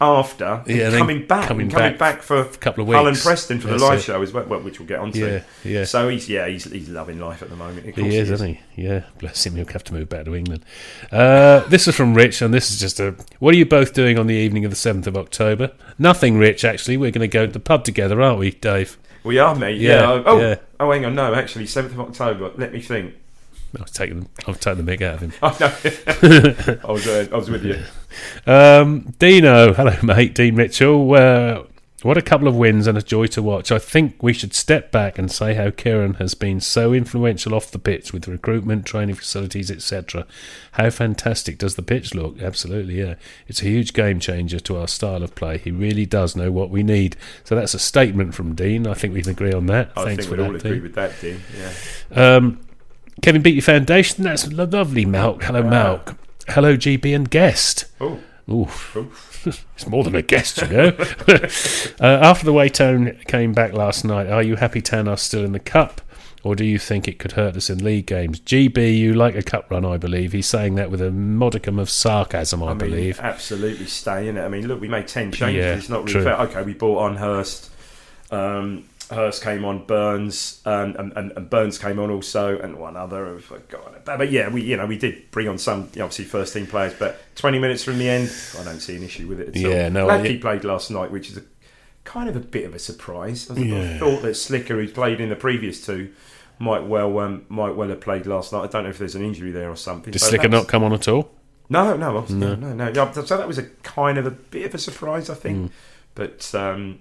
after 0.00 0.62
Yeah, 0.66 0.96
coming 0.96 1.26
back, 1.26 1.46
coming 1.48 1.64
and 1.64 1.72
coming 1.72 1.90
back 1.92 1.98
back, 1.98 2.22
for 2.22 2.44
couple 2.44 2.82
of 2.82 2.88
weeks. 2.88 3.22
Preston 3.22 3.60
for 3.60 3.66
the 3.66 3.72
That's 3.74 3.82
live 3.82 3.98
it. 3.98 4.02
show 4.02 4.22
as 4.22 4.32
well, 4.32 4.46
well, 4.46 4.60
which 4.60 4.78
we'll 4.80 4.88
get 4.88 4.98
onto. 4.98 5.18
yeah, 5.26 5.42
yeah. 5.62 5.84
So 5.84 6.08
he's 6.08 6.28
yeah 6.28 6.48
he's 6.48 6.64
he's 6.64 6.88
loving 6.88 7.20
life 7.20 7.42
at 7.42 7.50
the 7.50 7.56
moment. 7.56 7.86
Of 7.86 7.94
course 7.96 8.06
He 8.06 8.16
is, 8.16 8.30
isn't 8.30 8.56
he? 8.74 8.82
Yeah, 8.82 9.04
bless 9.18 9.44
him. 9.44 9.56
He'll 9.56 9.66
have 9.66 9.84
to 9.84 9.92
move 9.94 10.08
back 10.08 10.24
to 10.24 10.34
England. 10.34 10.64
Uh, 11.12 11.60
this 11.68 11.86
is 11.86 11.94
from 11.94 12.14
Rich, 12.14 12.40
and 12.40 12.54
this 12.54 12.70
is 12.70 12.80
just 12.80 12.98
a. 13.00 13.14
What 13.40 13.54
are 13.54 13.58
you 13.58 13.66
both 13.66 13.92
doing 13.92 14.18
on 14.18 14.26
the 14.26 14.34
evening 14.34 14.64
of 14.64 14.70
the 14.70 14.76
seventh 14.76 15.06
of 15.06 15.16
October? 15.16 15.72
Nothing, 15.98 16.38
Rich. 16.38 16.64
Actually, 16.64 16.96
we're 16.96 17.10
going 17.10 17.20
to 17.20 17.28
go 17.28 17.44
to 17.46 17.52
the 17.52 17.60
pub 17.60 17.84
together, 17.84 18.22
aren't 18.22 18.38
we, 18.38 18.52
Dave? 18.52 18.96
We 19.22 19.38
are, 19.38 19.54
mate. 19.54 19.78
Yeah, 19.78 20.00
Yeah. 20.14 20.22
Oh, 20.24 20.40
yeah. 20.40 20.54
oh, 20.80 20.90
hang 20.92 21.04
on. 21.04 21.14
No, 21.14 21.34
actually, 21.34 21.66
seventh 21.66 21.92
of 21.92 22.00
October. 22.00 22.52
Let 22.56 22.72
me 22.72 22.80
think. 22.80 23.14
I 23.78 23.82
was 23.82 23.90
taking, 23.92 24.28
I 24.46 24.50
was 24.50 24.58
taking 24.58 24.84
the 24.84 24.96
mick 24.96 25.02
out 25.02 25.14
of 25.14 25.20
him. 25.20 25.32
Oh, 25.42 25.56
no. 25.60 25.66
I 26.88 26.92
was 26.92 27.06
uh, 27.06 27.28
I 27.32 27.36
was 27.36 27.50
with 27.50 27.64
you. 27.64 27.82
Um, 28.46 29.14
Dino, 29.18 29.72
hello, 29.72 29.96
mate. 30.02 30.34
Dean 30.34 30.56
Mitchell. 30.56 31.14
Uh, 31.14 31.62
what 32.02 32.16
a 32.16 32.22
couple 32.22 32.48
of 32.48 32.56
wins 32.56 32.86
and 32.86 32.96
a 32.96 33.02
joy 33.02 33.26
to 33.26 33.42
watch. 33.42 33.70
I 33.70 33.78
think 33.78 34.22
we 34.22 34.32
should 34.32 34.54
step 34.54 34.90
back 34.90 35.18
and 35.18 35.30
say 35.30 35.52
how 35.52 35.70
Kieran 35.70 36.14
has 36.14 36.34
been 36.34 36.58
so 36.58 36.94
influential 36.94 37.54
off 37.54 37.70
the 37.70 37.78
pitch 37.78 38.10
with 38.10 38.26
recruitment, 38.26 38.86
training 38.86 39.16
facilities, 39.16 39.70
etc. 39.70 40.26
How 40.72 40.88
fantastic 40.88 41.58
does 41.58 41.74
the 41.74 41.82
pitch 41.82 42.14
look? 42.14 42.40
Absolutely, 42.40 42.98
yeah. 43.00 43.16
It's 43.48 43.60
a 43.60 43.66
huge 43.66 43.92
game 43.92 44.18
changer 44.18 44.60
to 44.60 44.78
our 44.78 44.88
style 44.88 45.22
of 45.22 45.34
play. 45.34 45.58
He 45.58 45.70
really 45.70 46.06
does 46.06 46.34
know 46.34 46.50
what 46.50 46.70
we 46.70 46.82
need. 46.82 47.16
So 47.44 47.54
that's 47.54 47.74
a 47.74 47.78
statement 47.78 48.34
from 48.34 48.54
Dean. 48.54 48.86
I 48.86 48.94
think 48.94 49.12
we 49.12 49.20
can 49.20 49.32
agree 49.32 49.52
on 49.52 49.66
that. 49.66 49.90
I 49.94 50.04
Thanks 50.04 50.24
think 50.24 50.30
for 50.30 50.42
we'd 50.42 50.46
all 50.46 50.52
that, 50.54 50.64
agree 50.64 50.70
Dean. 50.76 50.82
with 50.82 50.94
that, 50.94 51.20
Dean. 51.20 51.40
Yeah. 52.12 52.36
Um, 52.36 52.60
Kevin 53.22 53.42
Beattie 53.42 53.60
Foundation. 53.60 54.24
That's 54.24 54.50
lovely, 54.50 55.04
Malk. 55.04 55.42
Hello, 55.42 55.62
Malk. 55.62 56.16
Hello, 56.48 56.76
GB 56.76 57.14
and 57.14 57.30
guest. 57.30 57.84
Oh, 58.00 58.18
Oof. 58.50 58.96
oh. 58.96 59.10
It's 59.74 59.86
more 59.86 60.04
than 60.04 60.14
a 60.14 60.20
guest, 60.20 60.60
you 60.60 60.68
know. 60.68 60.88
uh, 61.28 62.04
after 62.04 62.44
the 62.44 62.52
way 62.52 62.68
Town 62.68 63.16
came 63.26 63.54
back 63.54 63.72
last 63.72 64.04
night, 64.04 64.26
are 64.26 64.42
you 64.42 64.56
happy 64.56 64.82
Town 64.82 65.08
are 65.08 65.16
still 65.16 65.42
in 65.42 65.52
the 65.52 65.58
cup, 65.58 66.02
or 66.42 66.54
do 66.54 66.62
you 66.62 66.78
think 66.78 67.08
it 67.08 67.18
could 67.18 67.32
hurt 67.32 67.56
us 67.56 67.70
in 67.70 67.82
league 67.82 68.04
games? 68.04 68.38
GB, 68.40 68.98
you 68.98 69.14
like 69.14 69.34
a 69.34 69.42
cup 69.42 69.70
run, 69.70 69.86
I 69.86 69.96
believe. 69.96 70.32
He's 70.32 70.46
saying 70.46 70.74
that 70.74 70.90
with 70.90 71.00
a 71.00 71.10
modicum 71.10 71.78
of 71.78 71.88
sarcasm, 71.88 72.62
I, 72.62 72.66
I 72.66 72.68
mean, 72.70 72.78
believe. 72.78 73.18
absolutely 73.20 73.86
stay 73.86 74.28
in 74.28 74.36
it. 74.36 74.42
I 74.42 74.48
mean, 74.48 74.68
look, 74.68 74.78
we 74.78 74.88
made 74.88 75.08
ten 75.08 75.32
changes. 75.32 75.64
Yeah, 75.64 75.74
it's 75.76 75.88
not 75.88 76.00
really 76.00 76.12
true. 76.12 76.24
fair. 76.24 76.36
Okay, 76.40 76.62
we 76.62 76.74
bought 76.74 76.98
on 76.98 77.16
Hirst. 77.16 77.70
Um, 78.30 78.84
Hirst 79.10 79.42
came 79.42 79.64
on 79.64 79.84
Burns, 79.86 80.60
um, 80.64 80.94
and, 80.98 81.12
and, 81.14 81.32
and 81.32 81.50
Burns 81.50 81.78
came 81.78 81.98
on 81.98 82.10
also, 82.10 82.58
and 82.58 82.78
one 82.78 82.96
other. 82.96 83.34
I've 83.34 83.44
forgotten. 83.44 84.00
But, 84.04 84.18
but 84.18 84.30
yeah, 84.30 84.48
we 84.48 84.62
you 84.62 84.76
know 84.76 84.86
we 84.86 84.98
did 84.98 85.30
bring 85.30 85.48
on 85.48 85.58
some 85.58 85.82
obviously 85.84 86.24
first 86.24 86.54
team 86.54 86.66
players, 86.66 86.94
but 86.94 87.20
twenty 87.34 87.58
minutes 87.58 87.82
from 87.84 87.98
the 87.98 88.08
end, 88.08 88.32
I 88.58 88.64
don't 88.64 88.80
see 88.80 88.96
an 88.96 89.02
issue 89.02 89.26
with 89.26 89.40
it 89.40 89.48
at 89.56 89.64
all. 89.64 89.70
Yeah, 89.72 89.88
no, 89.88 90.08
I- 90.08 90.38
played 90.38 90.64
last 90.64 90.90
night, 90.90 91.10
which 91.10 91.28
is 91.30 91.36
a 91.36 91.42
kind 92.04 92.28
of 92.28 92.36
a 92.36 92.40
bit 92.40 92.64
of 92.64 92.74
a 92.74 92.78
surprise. 92.78 93.50
I, 93.50 93.54
Yeah. 93.58 93.98
thought 93.98 94.22
that 94.22 94.34
Slicker, 94.34 94.74
who's 94.74 94.92
played 94.92 95.20
in 95.20 95.28
the 95.28 95.36
previous 95.36 95.84
two, 95.84 96.12
might 96.58 96.84
well 96.84 97.18
um, 97.18 97.44
might 97.48 97.74
well 97.74 97.88
have 97.88 98.00
played 98.00 98.26
last 98.26 98.52
night. 98.52 98.62
I 98.64 98.66
don't 98.68 98.84
know 98.84 98.90
if 98.90 98.98
there's 98.98 99.14
an 99.14 99.24
injury 99.24 99.50
there 99.50 99.70
or 99.70 99.76
something. 99.76 100.12
Did 100.12 100.20
Slicker 100.20 100.48
not 100.48 100.68
come 100.68 100.82
on 100.84 100.92
at 100.92 101.08
all? 101.08 101.30
No, 101.68 101.96
no, 101.96 102.16
obviously, 102.16 102.38
no, 102.40 102.54
no, 102.56 102.72
no. 102.74 102.92
Yeah, 102.92 103.12
So 103.12 103.36
that 103.36 103.46
was 103.46 103.58
a 103.58 103.62
kind 103.82 104.18
of 104.18 104.26
a 104.26 104.30
bit 104.32 104.66
of 104.66 104.74
a 104.74 104.78
surprise, 104.78 105.30
I 105.30 105.34
think. 105.34 105.70
But 106.16 106.52
um, 106.54 106.98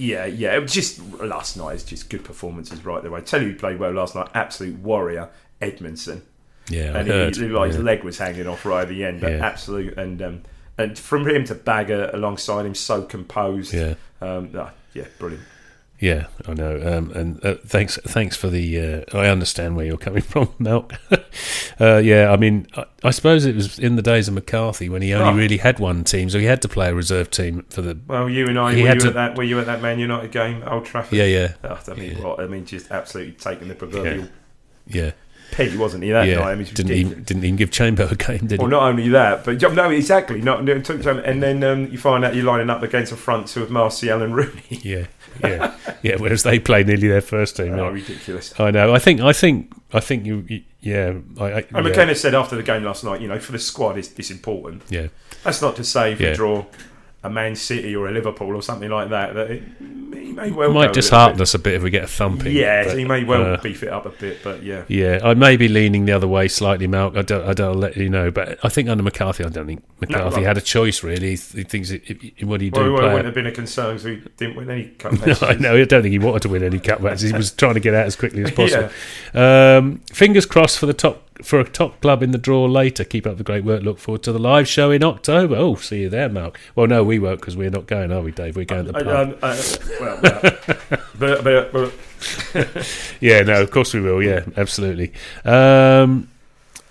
yeah, 0.00 0.24
yeah, 0.24 0.56
it 0.56 0.62
was 0.62 0.72
just 0.72 1.00
last 1.20 1.56
night. 1.56 1.74
It's 1.74 1.84
just 1.84 2.08
good 2.08 2.24
performances 2.24 2.84
right 2.84 3.02
the 3.02 3.10
way. 3.10 3.20
tell 3.20 3.42
you, 3.42 3.48
he 3.48 3.54
played 3.54 3.78
well 3.78 3.92
last 3.92 4.14
night. 4.14 4.28
Absolute 4.34 4.78
warrior, 4.78 5.28
Edmundson 5.60 6.22
Yeah, 6.68 6.92
I 6.94 6.98
and 7.00 7.08
heard. 7.08 7.36
he, 7.36 7.42
he, 7.42 7.48
like, 7.48 7.70
yeah. 7.70 7.76
his 7.76 7.84
leg 7.84 8.02
was 8.04 8.18
hanging 8.18 8.46
off 8.46 8.64
right 8.64 8.82
at 8.82 8.88
the 8.88 9.04
end. 9.04 9.20
But 9.20 9.32
Yeah. 9.32 9.46
absolute 9.46 9.96
and 9.98 10.22
um, 10.22 10.42
and 10.78 10.98
from 10.98 11.28
him 11.28 11.44
to 11.44 11.54
Bagger 11.54 12.10
alongside 12.14 12.64
him, 12.66 12.74
so 12.74 13.02
composed. 13.02 13.74
Yeah. 13.74 13.94
um, 14.22 14.50
ah, 14.56 14.72
yeah, 14.94 15.04
brilliant. 15.18 15.44
Yeah, 16.00 16.28
I 16.48 16.54
know. 16.54 16.80
Um, 16.82 17.10
and 17.10 17.44
uh, 17.44 17.56
thanks, 17.66 17.98
thanks 18.04 18.34
for 18.34 18.48
the. 18.48 18.80
Uh, 19.12 19.18
I 19.18 19.26
understand 19.28 19.76
where 19.76 19.84
you're 19.84 19.98
coming 19.98 20.22
from, 20.32 20.46
Malk. 20.58 20.96
uh, 21.80 21.98
yeah, 21.98 22.32
I 22.32 22.36
mean, 22.38 22.66
I, 22.74 22.86
I 23.04 23.10
suppose 23.10 23.44
it 23.44 23.54
was 23.54 23.78
in 23.78 23.96
the 23.96 24.02
days 24.02 24.26
of 24.26 24.32
McCarthy 24.32 24.88
when 24.88 25.02
he 25.02 25.12
only 25.12 25.28
Oh. 25.28 25.36
really 25.36 25.58
had 25.58 25.78
one 25.78 26.02
team, 26.04 26.30
so 26.30 26.38
he 26.38 26.46
had 26.46 26.62
to 26.62 26.68
play 26.68 26.88
a 26.88 26.94
reserve 26.94 27.30
team 27.30 27.66
for 27.68 27.82
the. 27.82 27.98
Well, 28.08 28.30
you 28.30 28.46
and 28.46 28.58
I 28.58 28.72
were 28.72 28.78
you 28.78 28.94
to- 29.00 29.08
at 29.08 29.14
that? 29.14 29.36
Were 29.36 29.44
you 29.44 29.58
at 29.60 29.66
that 29.66 29.82
Man 29.82 29.98
United 29.98 30.32
game, 30.32 30.62
Old 30.66 30.86
Trafford? 30.86 31.18
Yeah, 31.18 31.24
yeah, 31.26 31.52
Oh, 31.64 31.78
I 31.88 31.94
mean, 31.94 32.12
Yeah. 32.16 32.24
what? 32.26 32.40
I 32.40 32.46
mean, 32.46 32.64
just 32.64 32.90
absolutely 32.90 33.34
taking 33.34 33.68
the 33.68 33.74
proverbial 33.74 34.28
yeah, 34.86 35.10
pig, 35.52 35.76
wasn't 35.76 36.02
he? 36.02 36.10
That 36.12 36.26
yeah. 36.26 36.36
night, 36.36 36.52
I 36.52 36.54
mean, 36.54 36.64
didn't 36.64 36.88
ridiculous. 36.88 37.10
even, 37.12 37.22
didn't 37.24 37.44
even 37.44 37.56
give 37.56 37.70
Chamber 37.70 38.08
a 38.10 38.14
game, 38.16 38.38
did 38.38 38.52
he? 38.52 38.56
Well, 38.56 38.68
not 38.68 38.84
only 38.84 39.08
that, 39.10 39.44
but 39.44 39.60
no, 39.74 39.90
exactly. 39.90 40.40
Not 40.40 40.66
and 40.66 41.42
then 41.42 41.62
um, 41.62 41.88
you 41.92 41.98
find 41.98 42.24
out 42.24 42.34
you're 42.34 42.44
lining 42.46 42.70
up 42.70 42.82
against 42.82 43.12
a 43.12 43.16
front 43.16 43.48
two 43.48 43.62
of 43.62 43.70
Martial 43.70 44.22
and 44.22 44.34
Rooney. 44.34 44.62
Yeah, 44.70 45.04
yeah, 45.42 45.74
yeah. 46.02 46.16
Whereas 46.16 46.42
they 46.42 46.58
play 46.58 46.84
nearly 46.84 47.08
their 47.08 47.20
first 47.20 47.56
team. 47.56 47.74
Oh, 47.74 47.84
yeah. 47.88 47.90
ridiculous. 47.90 48.58
I 48.60 48.70
know. 48.70 48.94
I 48.94 48.98
think. 48.98 49.20
I 49.20 49.32
think. 49.32 49.72
I 49.92 50.00
think 50.00 50.26
you. 50.26 50.44
you 50.48 50.62
yeah. 50.80 51.14
I, 51.38 51.44
I, 51.44 51.58
And 51.58 51.66
yeah, 51.72 51.80
McKenna 51.82 52.14
said 52.14 52.34
after 52.34 52.56
the 52.56 52.62
game 52.62 52.84
last 52.84 53.04
night, 53.04 53.20
you 53.20 53.28
know, 53.28 53.38
for 53.38 53.52
the 53.52 53.58
squad, 53.58 53.98
it's, 53.98 54.10
it's 54.18 54.30
important. 54.30 54.82
yeah. 54.88 55.08
That's 55.44 55.60
not 55.62 55.76
to 55.76 55.84
say 55.84 56.12
if 56.12 56.20
Yeah. 56.20 56.30
we 56.30 56.36
draw 56.36 56.64
a 57.22 57.28
Man 57.28 57.54
City 57.54 57.94
or 57.94 58.08
a 58.08 58.12
Liverpool 58.12 58.56
or 58.56 58.62
something 58.62 58.88
like 58.88 59.10
that, 59.10 59.34
that 59.34 59.50
it, 59.50 59.62
he 59.78 60.32
may 60.32 60.50
well 60.50 60.70
It 60.70 60.74
might 60.74 60.92
dishearten 60.94 61.38
us 61.40 61.52
a 61.52 61.58
bit 61.58 61.74
if 61.74 61.82
we 61.82 61.90
get 61.90 62.04
a 62.04 62.06
thumping. 62.06 62.56
Yeah, 62.56 62.84
but, 62.84 62.98
he 62.98 63.04
may 63.04 63.24
well 63.24 63.54
uh, 63.54 63.60
beef 63.60 63.82
it 63.82 63.90
up 63.90 64.06
a 64.06 64.10
bit, 64.10 64.42
but 64.42 64.62
yeah. 64.62 64.84
Yeah, 64.88 65.20
I 65.22 65.34
may 65.34 65.58
be 65.58 65.68
leaning 65.68 66.06
the 66.06 66.12
other 66.12 66.26
way 66.26 66.48
slightly, 66.48 66.88
Malk. 66.88 67.18
I 67.18 67.22
don't, 67.22 67.46
I 67.46 67.52
don't 67.52 67.78
let 67.78 67.94
you 67.96 68.08
know, 68.08 68.30
but 68.30 68.58
I 68.64 68.70
think 68.70 68.88
under 68.88 69.02
McCarthy, 69.02 69.44
I 69.44 69.50
don't 69.50 69.66
think 69.66 69.82
McCarthy 70.00 70.36
well- 70.36 70.46
had 70.46 70.56
a 70.56 70.62
choice 70.62 71.02
really. 71.02 71.36
He, 71.36 71.58
he 71.58 71.62
thinks, 71.64 71.90
it, 71.90 72.02
it, 72.08 72.44
what 72.44 72.60
do 72.60 72.64
you 72.64 72.70
do? 72.70 72.80
Well, 72.80 73.04
it 73.04 73.08
wouldn't 73.08 73.26
have 73.26 73.34
been 73.34 73.46
a 73.46 73.52
concern 73.52 73.96
because 73.96 74.04
we 74.04 74.22
didn't 74.38 74.56
win 74.56 74.70
any 74.70 74.84
cup 74.88 75.12
No, 75.12 75.18
matches. 75.18 75.42
I 75.42 75.54
know. 75.54 75.76
I 75.76 75.84
don't 75.84 76.02
think 76.02 76.12
he 76.12 76.18
wanted 76.18 76.42
to 76.42 76.48
win 76.48 76.62
any 76.62 76.78
cup 76.78 77.02
matches. 77.02 77.30
He 77.30 77.36
was 77.36 77.50
trying 77.56 77.74
to 77.74 77.80
get 77.80 77.92
out 77.94 78.06
as 78.06 78.16
quickly 78.16 78.42
as 78.44 78.50
possible. 78.50 78.90
Um, 79.34 79.98
fingers 80.10 80.46
crossed 80.46 80.78
for 80.78 80.86
the 80.86 80.94
top 80.94 81.29
for 81.42 81.60
a 81.60 81.64
top 81.64 82.00
club 82.00 82.22
in 82.22 82.30
the 82.30 82.38
draw 82.38 82.64
later. 82.66 83.04
Keep 83.04 83.26
up 83.26 83.36
the 83.38 83.44
great 83.44 83.64
work. 83.64 83.82
Look 83.82 83.98
forward 83.98 84.22
to 84.24 84.32
the 84.32 84.38
live 84.38 84.68
show 84.68 84.90
in 84.90 85.02
October. 85.02 85.56
Oh, 85.56 85.74
see 85.76 86.02
you 86.02 86.08
there, 86.08 86.28
Mark. 86.28 86.58
Well, 86.74 86.86
no, 86.86 87.02
we 87.04 87.18
won't 87.18 87.40
because 87.40 87.56
we're 87.56 87.70
not 87.70 87.86
going, 87.86 88.12
are 88.12 88.20
we, 88.22 88.30
Dave? 88.32 88.56
We're 88.56 88.64
going 88.64 88.86
to 88.86 88.92
the 88.92 88.98
I- 88.98 89.02
pub. 89.02 89.28
um, 89.30 89.38
uh, 89.42 89.62
well, 90.00 90.20
well, 90.22 90.40
but, 91.18 91.44
but, 91.44 91.72
but 91.72 91.92
Yeah, 93.20 93.40
no, 93.42 93.62
of 93.62 93.70
course 93.70 93.94
we 93.94 94.00
will. 94.00 94.22
Yeah, 94.22 94.44
absolutely. 94.56 95.12
Um, 95.44 96.28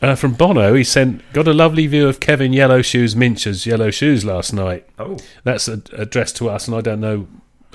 uh, 0.01 0.15
from 0.15 0.33
Bono, 0.33 0.73
he 0.75 0.83
sent 0.83 1.21
got 1.33 1.47
a 1.47 1.53
lovely 1.53 1.85
view 1.87 2.07
of 2.07 2.19
Kevin 2.21 2.53
Yellow 2.53 2.81
Shoes 2.81 3.15
Mincher's 3.15 3.65
Yellow 3.65 3.91
Shoes 3.91 4.23
last 4.23 4.53
night. 4.53 4.85
oh, 4.97 5.17
That's 5.43 5.67
a, 5.67 5.81
addressed 5.93 6.37
to 6.37 6.49
us, 6.49 6.67
and 6.67 6.75
I 6.77 6.81
don't 6.81 7.01
know 7.01 7.27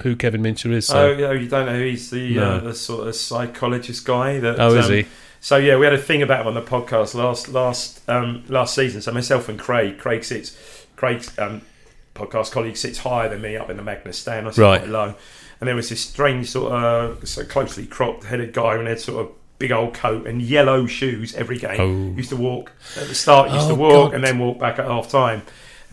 who 0.02 0.16
Kevin 0.16 0.42
Mincher 0.42 0.72
is. 0.72 0.90
oh, 0.90 0.92
So. 0.92 1.12
yeah, 1.12 1.32
you 1.32 1.48
don't 1.48 1.66
know 1.66 1.78
he's 1.80 2.10
the, 2.10 2.34
No. 2.36 2.50
uh, 2.56 2.60
the 2.60 2.74
sort 2.74 3.06
of 3.08 3.14
psychologist 3.14 4.04
guy. 4.04 4.38
That, 4.40 4.58
Oh, 4.60 4.74
is 4.74 4.86
um, 4.86 4.92
he? 4.92 5.06
So 5.40 5.56
yeah, 5.56 5.76
we 5.76 5.84
had 5.84 5.92
a 5.94 5.98
thing 5.98 6.22
about 6.22 6.40
him 6.42 6.46
on 6.48 6.54
the 6.54 6.62
podcast 6.62 7.14
last 7.14 7.48
last 7.48 8.00
um, 8.08 8.44
last 8.48 8.74
season. 8.74 9.02
So 9.02 9.12
myself 9.12 9.48
and 9.48 9.58
Craig, 9.58 9.98
Craig 9.98 10.24
sits, 10.24 10.56
Craig's 10.96 11.36
um, 11.38 11.60
podcast 12.14 12.50
colleague 12.52 12.76
sits 12.76 12.98
higher 12.98 13.28
than 13.28 13.42
me 13.42 13.56
up 13.56 13.68
in 13.70 13.76
the 13.76 13.82
Magnus 13.82 14.18
stand. 14.18 14.48
I 14.48 14.52
sit 14.52 14.62
Right. 14.62 14.78
quite 14.80 14.90
low, 14.90 15.14
and 15.60 15.68
there 15.68 15.76
was 15.76 15.90
this 15.90 16.00
strange 16.00 16.50
sort 16.50 16.72
of 16.72 17.28
so 17.28 17.44
closely 17.44 17.84
cropped 17.86 18.24
headed 18.24 18.52
guy 18.54 18.76
and 18.76 18.88
had 18.88 19.00
sort 19.00 19.26
of 19.26 19.32
big 19.58 19.70
old 19.70 19.92
coat 19.94 20.26
and 20.26 20.40
yellow 20.42 20.86
shoes 20.86 21.34
every 21.34 21.58
game. 21.58 21.78
Oh. 21.80 22.16
Used 22.16 22.30
to 22.30 22.36
walk 22.36 22.72
at 23.00 23.06
the 23.08 23.14
start, 23.14 23.50
used 23.52 23.66
Oh, 23.66 23.68
to 23.68 23.74
walk 23.74 24.10
God. 24.10 24.14
and 24.14 24.24
then 24.24 24.38
walk 24.38 24.58
back 24.58 24.78
at 24.78 24.86
half 24.86 25.08
time. 25.10 25.42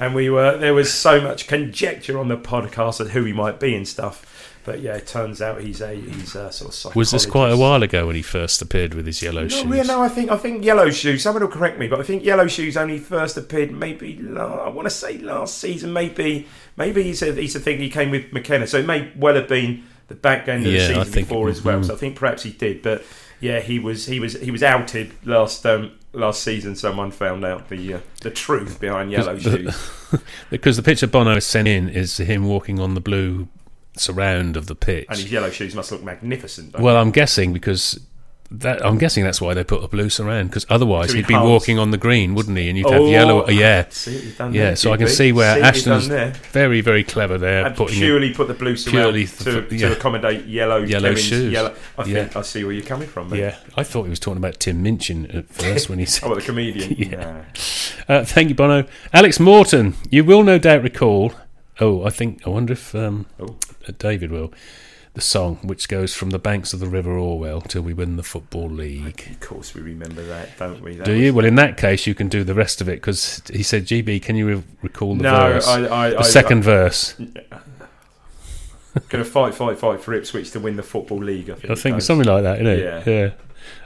And 0.02 0.16
we 0.16 0.30
were 0.30 0.58
there 0.58 0.74
was 0.74 0.94
so 0.94 1.22
much 1.22 1.48
conjecture 1.48 2.18
on 2.18 2.28
the 2.28 2.38
podcast 2.38 3.00
of 3.00 3.12
who 3.12 3.24
he 3.24 3.34
might 3.34 3.60
be 3.60 3.76
and 3.76 3.88
stuff. 3.88 4.28
But 4.64 4.80
yeah, 4.82 4.96
it 4.96 5.08
turns 5.08 5.42
out 5.42 5.62
he's 5.62 5.82
a 5.82 5.94
he's 5.96 6.36
a 6.36 6.52
sort 6.52 6.86
of. 6.86 6.96
Was 6.96 7.12
this 7.12 7.26
quite 7.26 7.50
a 7.52 7.58
while 7.58 7.82
ago 7.82 8.06
when 8.08 8.16
he 8.16 8.22
first 8.22 8.62
appeared 8.62 8.94
with 8.94 9.06
his 9.08 9.22
yellow 9.22 9.44
No, 9.44 9.48
shoes? 9.48 9.76
yeah, 9.76 9.82
no, 9.84 10.02
I 10.04 10.08
think 10.10 10.30
I 10.30 10.38
think 10.38 10.64
Yellow 10.64 10.92
Shoes. 10.92 11.24
Someone 11.24 11.42
will 11.44 11.50
correct 11.50 11.80
me, 11.80 11.88
but 11.88 12.00
I 12.00 12.04
think 12.04 12.24
Yellow 12.24 12.46
Shoes 12.48 12.78
only 12.78 13.00
first 13.00 13.38
appeared 13.38 13.72
maybe 13.72 14.18
la- 14.22 14.66
I 14.66 14.70
want 14.70 14.86
to 14.88 14.92
say 14.92 15.18
last 15.18 15.58
season. 15.58 15.94
Maybe 15.94 16.48
maybe 16.78 17.02
he's 17.04 17.22
a 17.24 17.34
he's 17.34 17.56
a 17.56 17.60
thing 17.60 17.80
he 17.80 17.90
came 17.90 18.12
with 18.12 18.32
McKenna, 18.34 18.68
so 18.68 18.78
it 18.78 18.86
may 18.86 19.12
well 19.16 19.34
have 19.36 19.48
been 19.48 19.84
the 20.10 20.16
back 20.16 20.48
end 20.48 20.66
of 20.68 20.74
Yeah, 20.74 20.90
the 20.90 21.06
season 21.06 21.24
before 21.24 21.50
as 21.50 21.64
well. 21.64 21.80
mhm. 21.80 21.86
So 21.86 21.94
I 21.96 21.98
think 21.98 22.16
perhaps 22.16 22.44
he 22.44 22.52
did, 22.52 22.82
but 22.84 23.04
yeah, 23.42 23.60
he 23.60 23.80
was 23.80 24.06
he 24.06 24.20
was 24.20 24.34
he 24.40 24.52
was 24.52 24.64
outed 24.64 25.12
last 25.26 25.66
um, 25.66 25.92
last 26.14 26.44
season. 26.44 26.76
Someone 26.76 27.12
found 27.12 27.44
out 27.44 27.70
the 27.70 27.96
uh, 27.96 28.00
the 28.22 28.32
truth 28.32 28.80
behind 28.80 29.12
Yellow 29.12 29.38
Shoes, 29.38 29.76
Because 30.50 30.78
the 30.78 30.84
picture 30.84 31.08
Bono 31.08 31.40
sent 31.40 31.68
in 31.68 31.90
is 31.90 32.18
him 32.18 32.46
walking 32.46 32.80
on 32.80 32.94
the 32.94 33.02
blue 33.02 33.48
surround 33.98 34.56
of 34.56 34.68
the 34.68 34.76
pitch. 34.76 35.08
and 35.10 35.18
his 35.18 35.32
Yellow 35.32 35.50
Shoes 35.50 35.76
must 35.76 35.92
look 35.92 36.04
magnificent. 36.04 36.80
Well, 36.80 36.96
I'm 36.96 37.12
guessing 37.12 37.52
because 37.52 38.00
that 38.54 38.86
I'm 38.86 38.98
guessing 38.98 39.24
that's 39.24 39.40
why 39.40 39.54
they 39.54 39.64
put 39.64 39.82
a 39.82 39.88
blue 39.88 40.10
surround 40.10 40.50
because 40.50 40.66
otherwise 40.70 41.12
he 41.12 41.20
he'd 41.20 41.28
be 41.28 41.34
walking 41.36 41.80
on 41.80 41.92
the 41.92 41.98
green, 41.98 42.36
wouldn't 42.36 42.58
he? 42.58 42.68
And 42.68 42.78
you'd 42.78 42.90
have 42.90 43.08
yellow. 43.08 43.48
Yeah, 43.48 43.88
See 43.90 44.14
what 44.16 44.24
you've 44.26 44.38
done 44.38 44.54
yeah. 44.54 44.64
there, 44.64 44.76
So 44.76 44.92
I 44.92 44.98
can 44.98 45.08
see 45.08 45.32
where 45.32 45.56
See 45.56 45.62
Ashton's 45.62 46.08
very, 46.08 46.82
very 46.82 47.04
clever 47.04 47.38
there, 47.38 47.66
and 47.66 47.76
purely 47.76 48.34
put 48.34 48.48
the 48.50 48.54
blue 48.54 48.76
purely 48.76 49.26
surround 49.26 49.70
th- 49.70 49.70
to, 49.70 49.76
yeah. 49.76 49.90
to 49.90 49.98
accommodate 49.98 50.46
yellow 50.48 50.84
Yellow 50.84 51.10
Kevin's 51.10 51.24
shoes. 51.26 51.54
Yellow. 51.54 51.74
I 51.98 52.04
Yeah. 52.06 52.14
think 52.26 52.36
I 52.36 52.42
see 52.42 52.64
where 52.66 52.74
you're 52.74 52.84
coming 52.86 53.08
from. 53.08 53.30
Mate. 53.30 53.40
Yeah, 53.40 53.56
I 53.78 53.84
thought 53.84 54.04
he 54.04 54.10
was 54.10 54.20
talking 54.20 54.38
about 54.38 54.60
Tim 54.60 54.84
Minchin 54.84 55.28
at 55.34 55.48
first 55.48 55.90
when 55.90 56.00
he 56.00 56.06
said. 56.06 56.22
Oh, 56.32 56.36
the 56.36 56.42
comedian. 56.42 56.96
Yeah. 57.12 57.44
Uh, 58.08 58.24
thank 58.26 58.50
you, 58.50 58.56
Bono. 58.56 58.86
Alex 59.14 59.40
Morton, 59.40 59.96
you 60.10 60.24
will 60.24 60.44
no 60.44 60.58
doubt 60.60 60.84
recall. 60.84 61.34
Oh, 61.80 62.04
I 62.06 62.10
think. 62.10 62.46
I 62.46 62.50
wonder 62.50 62.74
if 62.74 62.94
um, 62.94 63.26
Oh. 63.40 63.56
David 63.98 64.30
will. 64.32 64.54
The 65.14 65.22
song 65.22 65.58
which 65.64 65.90
goes 65.90 66.14
from 66.16 66.30
the 66.30 66.40
banks 66.40 66.72
of 66.72 66.80
the 66.80 66.88
River 66.88 67.18
Orwell 67.18 67.60
till 67.60 67.82
we 67.82 67.94
win 67.94 68.16
the 68.16 68.24
Football 68.24 68.70
League. 68.70 69.28
Of 69.30 69.42
course, 69.42 69.74
we 69.74 69.82
remember 69.82 70.24
that, 70.24 70.58
don't 70.58 70.82
we? 70.82 70.96
That 70.96 71.06
Do 71.06 71.12
you? 71.14 71.34
Well, 71.34 71.46
in 71.46 71.56
that 71.56 71.76
case, 71.76 72.08
you 72.08 72.16
can 72.16 72.30
do 72.30 72.46
the 72.46 72.54
rest 72.54 72.80
of 72.80 72.88
it 72.88 72.94
because 73.02 73.42
he 73.52 73.62
said, 73.62 73.86
"GB, 73.86 74.22
can 74.22 74.38
you 74.38 74.48
re- 74.48 74.64
recall 74.82 75.16
the 75.16 75.24
No, 75.24 75.32
verse? 75.54 75.68
I, 75.68 75.74
I, 76.06 76.10
the 76.12 76.20
I, 76.20 76.22
second 76.22 76.64
verse." 76.64 77.16
Going 79.10 79.24
to 79.24 79.30
fight, 79.30 79.54
fight, 79.54 79.78
fight 79.78 80.02
for 80.02 80.14
Ipswich 80.14 80.52
to 80.52 80.60
win 80.62 80.76
the 80.78 80.84
football 80.84 81.20
league. 81.22 81.50
I 81.50 81.56
think. 81.56 81.72
I 81.72 81.76
think 81.76 82.02
something 82.02 82.28
like 82.28 82.44
that, 82.44 82.62
isn't 82.62 82.68
it? 82.68 83.06
Yeah. 83.06 83.32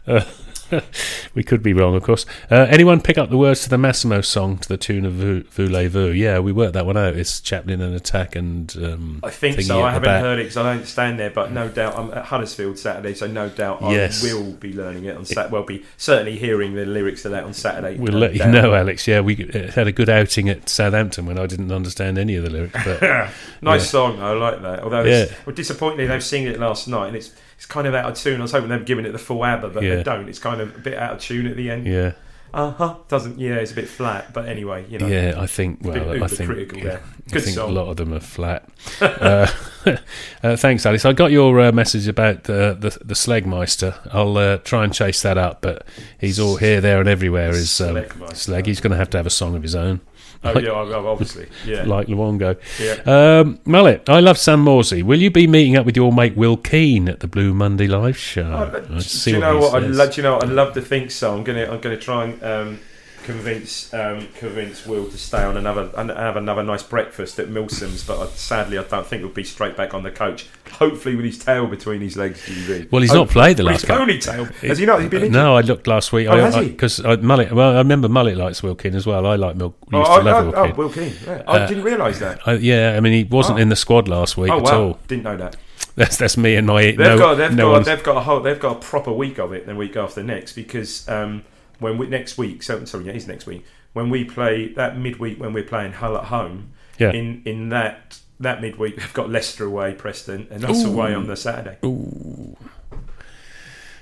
Yeah. 0.08 0.16
Uh, 0.16 0.26
we 1.36 1.44
could 1.44 1.62
be 1.64 1.74
wrong, 1.74 1.96
of 1.96 2.04
course. 2.04 2.26
Uh, 2.50 2.66
anyone 2.70 3.02
pick 3.02 3.18
up 3.18 3.30
the 3.30 3.38
words 3.38 3.64
to 3.64 3.70
the 3.70 3.78
Massimo 3.78 4.22
song 4.22 4.58
to 4.58 4.68
the 4.68 4.78
tune 4.78 5.06
of 5.06 5.14
Vou- 5.14 5.44
Voulez-vous? 5.52 6.12
Yeah, 6.14 6.40
we 6.40 6.52
worked 6.52 6.74
that 6.74 6.86
one 6.86 6.98
out. 6.98 7.16
It's 7.16 7.40
Chaplin 7.42 7.82
and 7.82 7.96
Attack 7.96 8.36
and 8.36 8.76
um, 8.78 9.20
I 9.24 9.30
think 9.30 9.62
so. 9.62 9.84
I 9.84 9.92
haven't 9.92 10.08
back. 10.08 10.22
heard 10.22 10.40
it 10.40 10.44
because 10.44 10.58
I 10.58 10.74
don't 10.74 10.86
stand 10.86 11.20
there, 11.20 11.30
but 11.30 11.52
no 11.52 11.70
doubt 11.70 11.98
I'm 11.98 12.12
at 12.12 12.26
Huddersfield 12.26 12.78
Saturday, 12.80 13.14
so 13.14 13.28
no 13.28 13.50
doubt 13.50 13.80
Yes. 13.84 14.24
I 14.24 14.34
will 14.34 14.54
be 14.54 14.74
learning 14.74 15.06
it 15.06 15.16
on 15.16 15.26
Saturday. 15.26 15.52
Well, 15.54 15.64
be 15.64 15.86
certainly 15.98 16.38
hearing 16.38 16.74
the 16.76 16.86
lyrics 16.86 17.26
of 17.26 17.32
that 17.32 17.44
on 17.44 17.54
Saturday. 17.54 17.98
We'll 17.98 18.14
no 18.14 18.20
let 18.20 18.36
you 18.36 18.46
know, 18.48 18.74
Alex. 18.74 19.08
Yeah, 19.08 19.22
we 19.22 19.50
uh, 19.54 19.72
had 19.72 19.88
a 19.88 19.92
good 19.92 20.10
outing 20.10 20.50
at 20.50 20.70
Southampton 20.70 21.26
when 21.26 21.38
I 21.38 21.46
didn't 21.46 21.72
understand 21.72 22.18
any 22.18 22.36
of 22.36 22.44
the 22.44 22.50
lyrics. 22.50 22.80
But 22.84 23.02
Nice 23.62 23.82
Yeah. 23.82 23.88
song, 23.88 24.20
I 24.22 24.32
like 24.34 24.62
that. 24.62 24.82
Although, 24.82 25.06
it's, 25.06 25.32
Yeah. 25.32 25.38
well, 25.46 25.56
disappointingly, 25.56 26.08
they've 26.08 26.24
seen 26.24 26.48
it 26.48 26.60
last 26.60 26.88
night, 26.88 27.08
and 27.08 27.16
it's 27.16 27.32
it's 27.58 27.66
kind 27.66 27.88
of 27.88 27.94
out 27.96 28.10
of 28.12 28.16
tune. 28.18 28.40
I 28.40 28.44
was 28.44 28.52
hoping 28.52 28.70
they'd 28.70 28.86
given 28.86 29.06
it 29.06 29.12
the 29.12 29.18
full 29.20 29.44
ABBA, 29.44 29.70
but 29.70 29.84
Yeah. 29.84 29.96
they 29.98 30.04
don't. 30.04 30.28
It's 30.30 30.40
kind 30.40 30.62
of 30.62 30.76
a 30.76 30.80
bit 30.80 30.98
out 30.98 31.14
of 31.14 31.20
tune 31.20 31.48
at 31.48 31.56
the 31.56 31.70
end. 31.70 31.88
yeah, 31.88 32.12
Uh 32.54 32.72
huh. 32.72 32.96
Doesn't 33.08 33.40
yeah, 33.40 33.56
it's 33.56 33.72
a 33.72 33.76
bit 33.76 33.88
flat. 33.90 34.34
But 34.34 34.48
anyway, 34.48 34.86
you 34.90 34.98
know. 35.00 35.08
yeah, 35.08 35.36
I 35.38 35.48
think. 35.48 35.80
Well, 35.82 36.24
I 36.24 36.28
think. 36.28 36.50
critical 36.50 36.78
yeah, 36.80 36.84
there. 36.84 37.02
I 37.28 37.32
Good 37.32 37.44
think 37.44 37.56
song. 37.56 37.70
a 37.70 37.74
lot 37.74 37.88
of 37.90 37.98
them 37.98 38.14
are 38.14 38.20
flat. 38.20 38.70
uh, 39.02 39.48
uh, 40.44 40.56
thanks, 40.56 40.86
Alex. 40.86 41.06
I 41.06 41.14
got 41.14 41.32
your 41.32 41.60
uh, 41.60 41.72
message 41.72 42.08
about 42.08 42.44
the 42.44 42.76
the, 42.80 42.98
the 43.04 43.14
Slegmeister. 43.16 43.96
I'll 44.14 44.38
uh, 44.38 44.58
try 44.58 44.84
and 44.84 44.94
chase 44.94 45.22
that 45.24 45.38
up, 45.38 45.62
but 45.62 45.86
he's 46.20 46.40
all 46.40 46.58
here, 46.58 46.82
there, 46.82 47.00
and 47.00 47.10
everywhere. 47.10 47.50
Is 47.50 47.82
um, 47.82 47.96
Slegmeister. 47.96 48.36
Sleg? 48.36 48.66
He's 48.68 48.80
going 48.80 48.92
to 48.92 48.98
have 48.98 49.10
to 49.12 49.18
have 49.18 49.26
a 49.26 49.32
song 49.32 49.56
of 49.56 49.64
his 49.64 49.76
own, 49.76 50.02
Oh 50.46 50.60
yeah, 50.60 50.70
oh, 50.70 51.08
obviously. 51.08 51.48
Yeah. 51.66 51.84
like 51.84 52.08
Luongo. 52.08 52.58
yeah. 52.80 53.40
Um, 53.40 53.60
Mallet, 53.66 54.08
I 54.10 54.20
love 54.20 54.38
Sam 54.38 54.64
Morsy. 54.64 55.04
Will 55.04 55.22
you 55.22 55.32
be 55.32 55.48
meeting 55.48 55.76
up 55.76 55.86
with 55.86 55.96
your 55.96 56.14
mate 56.14 56.38
Will 56.38 56.58
Keane 56.58 57.10
at 57.10 57.20
the 57.20 57.28
Blue 57.28 57.54
Monday 57.54 57.88
Live 57.88 58.18
show? 58.18 58.72
Oh, 58.72 58.80
do 58.80 59.00
see 59.02 59.32
you 59.32 59.40
know 59.40 59.58
what? 59.58 59.84
I'd 59.84 59.90
lo- 59.90 60.10
do 60.10 60.16
you 60.18 60.24
know? 60.24 60.40
I'd 60.40 60.50
love 60.50 60.74
to 60.76 60.82
think 60.82 61.12
so. 61.12 61.36
I'm 61.36 61.44
gonna. 61.44 61.66
I'm 61.66 61.80
gonna 61.82 61.98
try 61.98 62.26
and 62.26 62.44
um, 62.44 62.80
convince 63.26 63.94
um, 63.94 64.28
convince 64.38 64.86
Will 64.86 65.10
to 65.10 65.18
stay 65.18 65.44
on 65.44 65.58
another 65.58 65.90
and 65.98 66.10
have 66.12 66.38
another 66.38 66.64
nice 66.64 66.84
breakfast 66.84 67.40
at 67.40 67.48
Milsom's, 67.48 68.04
but 68.06 68.20
I, 68.22 68.28
sadly 68.32 68.78
I 68.78 68.84
don't 68.84 69.06
think 69.06 69.22
he'll 69.22 69.32
be 69.32 69.44
straight 69.44 69.76
back 69.76 69.94
on 69.94 70.04
the 70.04 70.12
coach. 70.12 70.48
Hopefully 70.74 71.16
with 71.16 71.26
his 71.26 71.38
tail 71.40 71.68
between 71.68 72.02
his 72.02 72.18
legs. 72.18 72.42
GB. 72.46 72.92
Well, 72.92 73.02
he's 73.02 73.14
not 73.14 73.30
played 73.30 73.58
the 73.58 73.64
last 73.64 73.82
his 73.82 73.86
couple. 73.86 74.06
ponytail. 74.06 74.54
Has 74.68 74.78
he 74.78 74.86
not? 74.86 75.02
He's 75.02 75.10
been 75.10 75.24
injured? 75.24 75.34
No, 75.34 75.56
I 75.56 75.62
looked 75.62 75.88
last 75.88 76.12
week. 76.14 76.28
Oh, 76.30 76.38
has 76.38 76.56
he? 76.56 76.70
Because 76.70 77.02
Mullet. 77.22 77.52
Well, 77.52 77.76
I 77.76 77.78
remember 77.80 78.08
Mullet 78.10 78.38
likes 78.38 78.62
Wilkin 78.62 78.94
as 78.96 79.08
well. 79.08 79.26
I 79.26 79.36
like 79.36 79.56
Milk. 79.56 79.76
Oh, 79.94 80.00
Used 80.00 80.12
I, 80.12 80.18
to 80.20 80.24
love 80.24 80.48
oh, 80.48 80.58
oh, 80.58 80.74
Wilkin. 80.76 81.10
Keane. 81.12 81.20
Yeah. 81.26 81.44
I 81.48 81.58
Uh, 81.60 81.68
didn't 81.68 81.84
realise 81.84 82.20
that. 82.20 82.40
I- 82.46 82.54
yeah, 82.54 82.96
I 82.96 83.00
mean, 83.00 83.14
he 83.14 83.24
wasn't 83.24 83.58
Oh. 83.60 83.62
in 83.62 83.70
the 83.70 83.76
squad 83.76 84.08
last 84.08 84.38
week 84.38 84.52
Oh 84.52 84.58
at 84.58 84.64
wow, 84.64 84.82
all. 84.82 85.00
didn't 85.08 85.24
know 85.24 85.38
that. 85.38 85.56
That's 85.96 86.18
that's 86.18 86.36
me 86.36 86.56
and 86.58 86.68
my. 86.68 86.82
They've 86.82 86.98
no, 87.00 87.18
got 87.18 87.36
they've 87.36 87.52
no 87.56 87.68
got 87.68 87.72
one's- 87.72 87.86
they've 87.86 88.04
got 88.04 88.18
a 88.18 88.22
whole 88.22 88.40
they've 88.42 88.60
got 88.60 88.76
a 88.78 88.80
proper 88.80 89.14
week 89.14 89.38
of 89.40 89.54
it. 89.54 89.66
The 89.66 89.76
week 89.76 89.96
after 89.96 90.22
next 90.24 90.54
because 90.54 91.08
um, 91.08 91.44
when 91.80 91.98
we 91.98 92.08
next 92.08 92.38
week, 92.38 92.64
so 92.64 92.84
sorry, 92.86 93.06
yeah, 93.06 93.14
it's 93.14 93.28
next 93.28 93.46
week 93.46 93.66
when 93.96 94.10
we 94.10 94.26
play 94.26 94.68
that 94.74 94.98
midweek 94.98 95.40
when 95.40 95.54
we're 95.54 95.64
playing 95.64 95.94
Hull 95.94 96.18
at 96.18 96.26
home. 96.26 96.72
Yeah. 97.00 97.12
In 97.12 97.42
in 97.46 97.70
that 97.70 98.20
that 98.40 98.62
midweek 98.62 98.98
they've 98.98 99.14
got 99.14 99.30
Leicester 99.30 99.66
away, 99.66 99.94
Preston, 99.94 100.48
and 100.52 100.64
us 100.66 100.84
away 100.84 101.14
on 101.14 101.28
the 101.28 101.36
Saturday. 101.38 101.78
Ooh. 101.84 102.58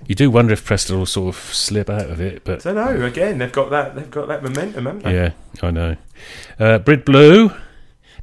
You 0.08 0.16
do 0.16 0.30
wonder 0.30 0.52
if 0.52 0.66
Preston 0.66 0.98
will 0.98 1.06
sort 1.06 1.34
of 1.34 1.42
slip 1.42 1.90
out 1.90 2.10
of 2.10 2.20
it, 2.20 2.44
but 2.44 2.66
I 2.66 2.74
don't 2.74 3.00
know. 3.00 3.06
Again, 3.06 3.38
they've 3.38 3.52
got 3.52 3.70
that 3.70 3.96
they've 3.96 4.12
got 4.12 4.28
that 4.28 4.44
momentum, 4.44 4.86
haven't 4.86 5.04
they? 5.04 5.14
yeah, 5.14 5.32
I 5.62 5.72
know. 5.72 5.96
Uh, 6.60 6.80
Brit 6.80 7.06
Blue. 7.06 7.54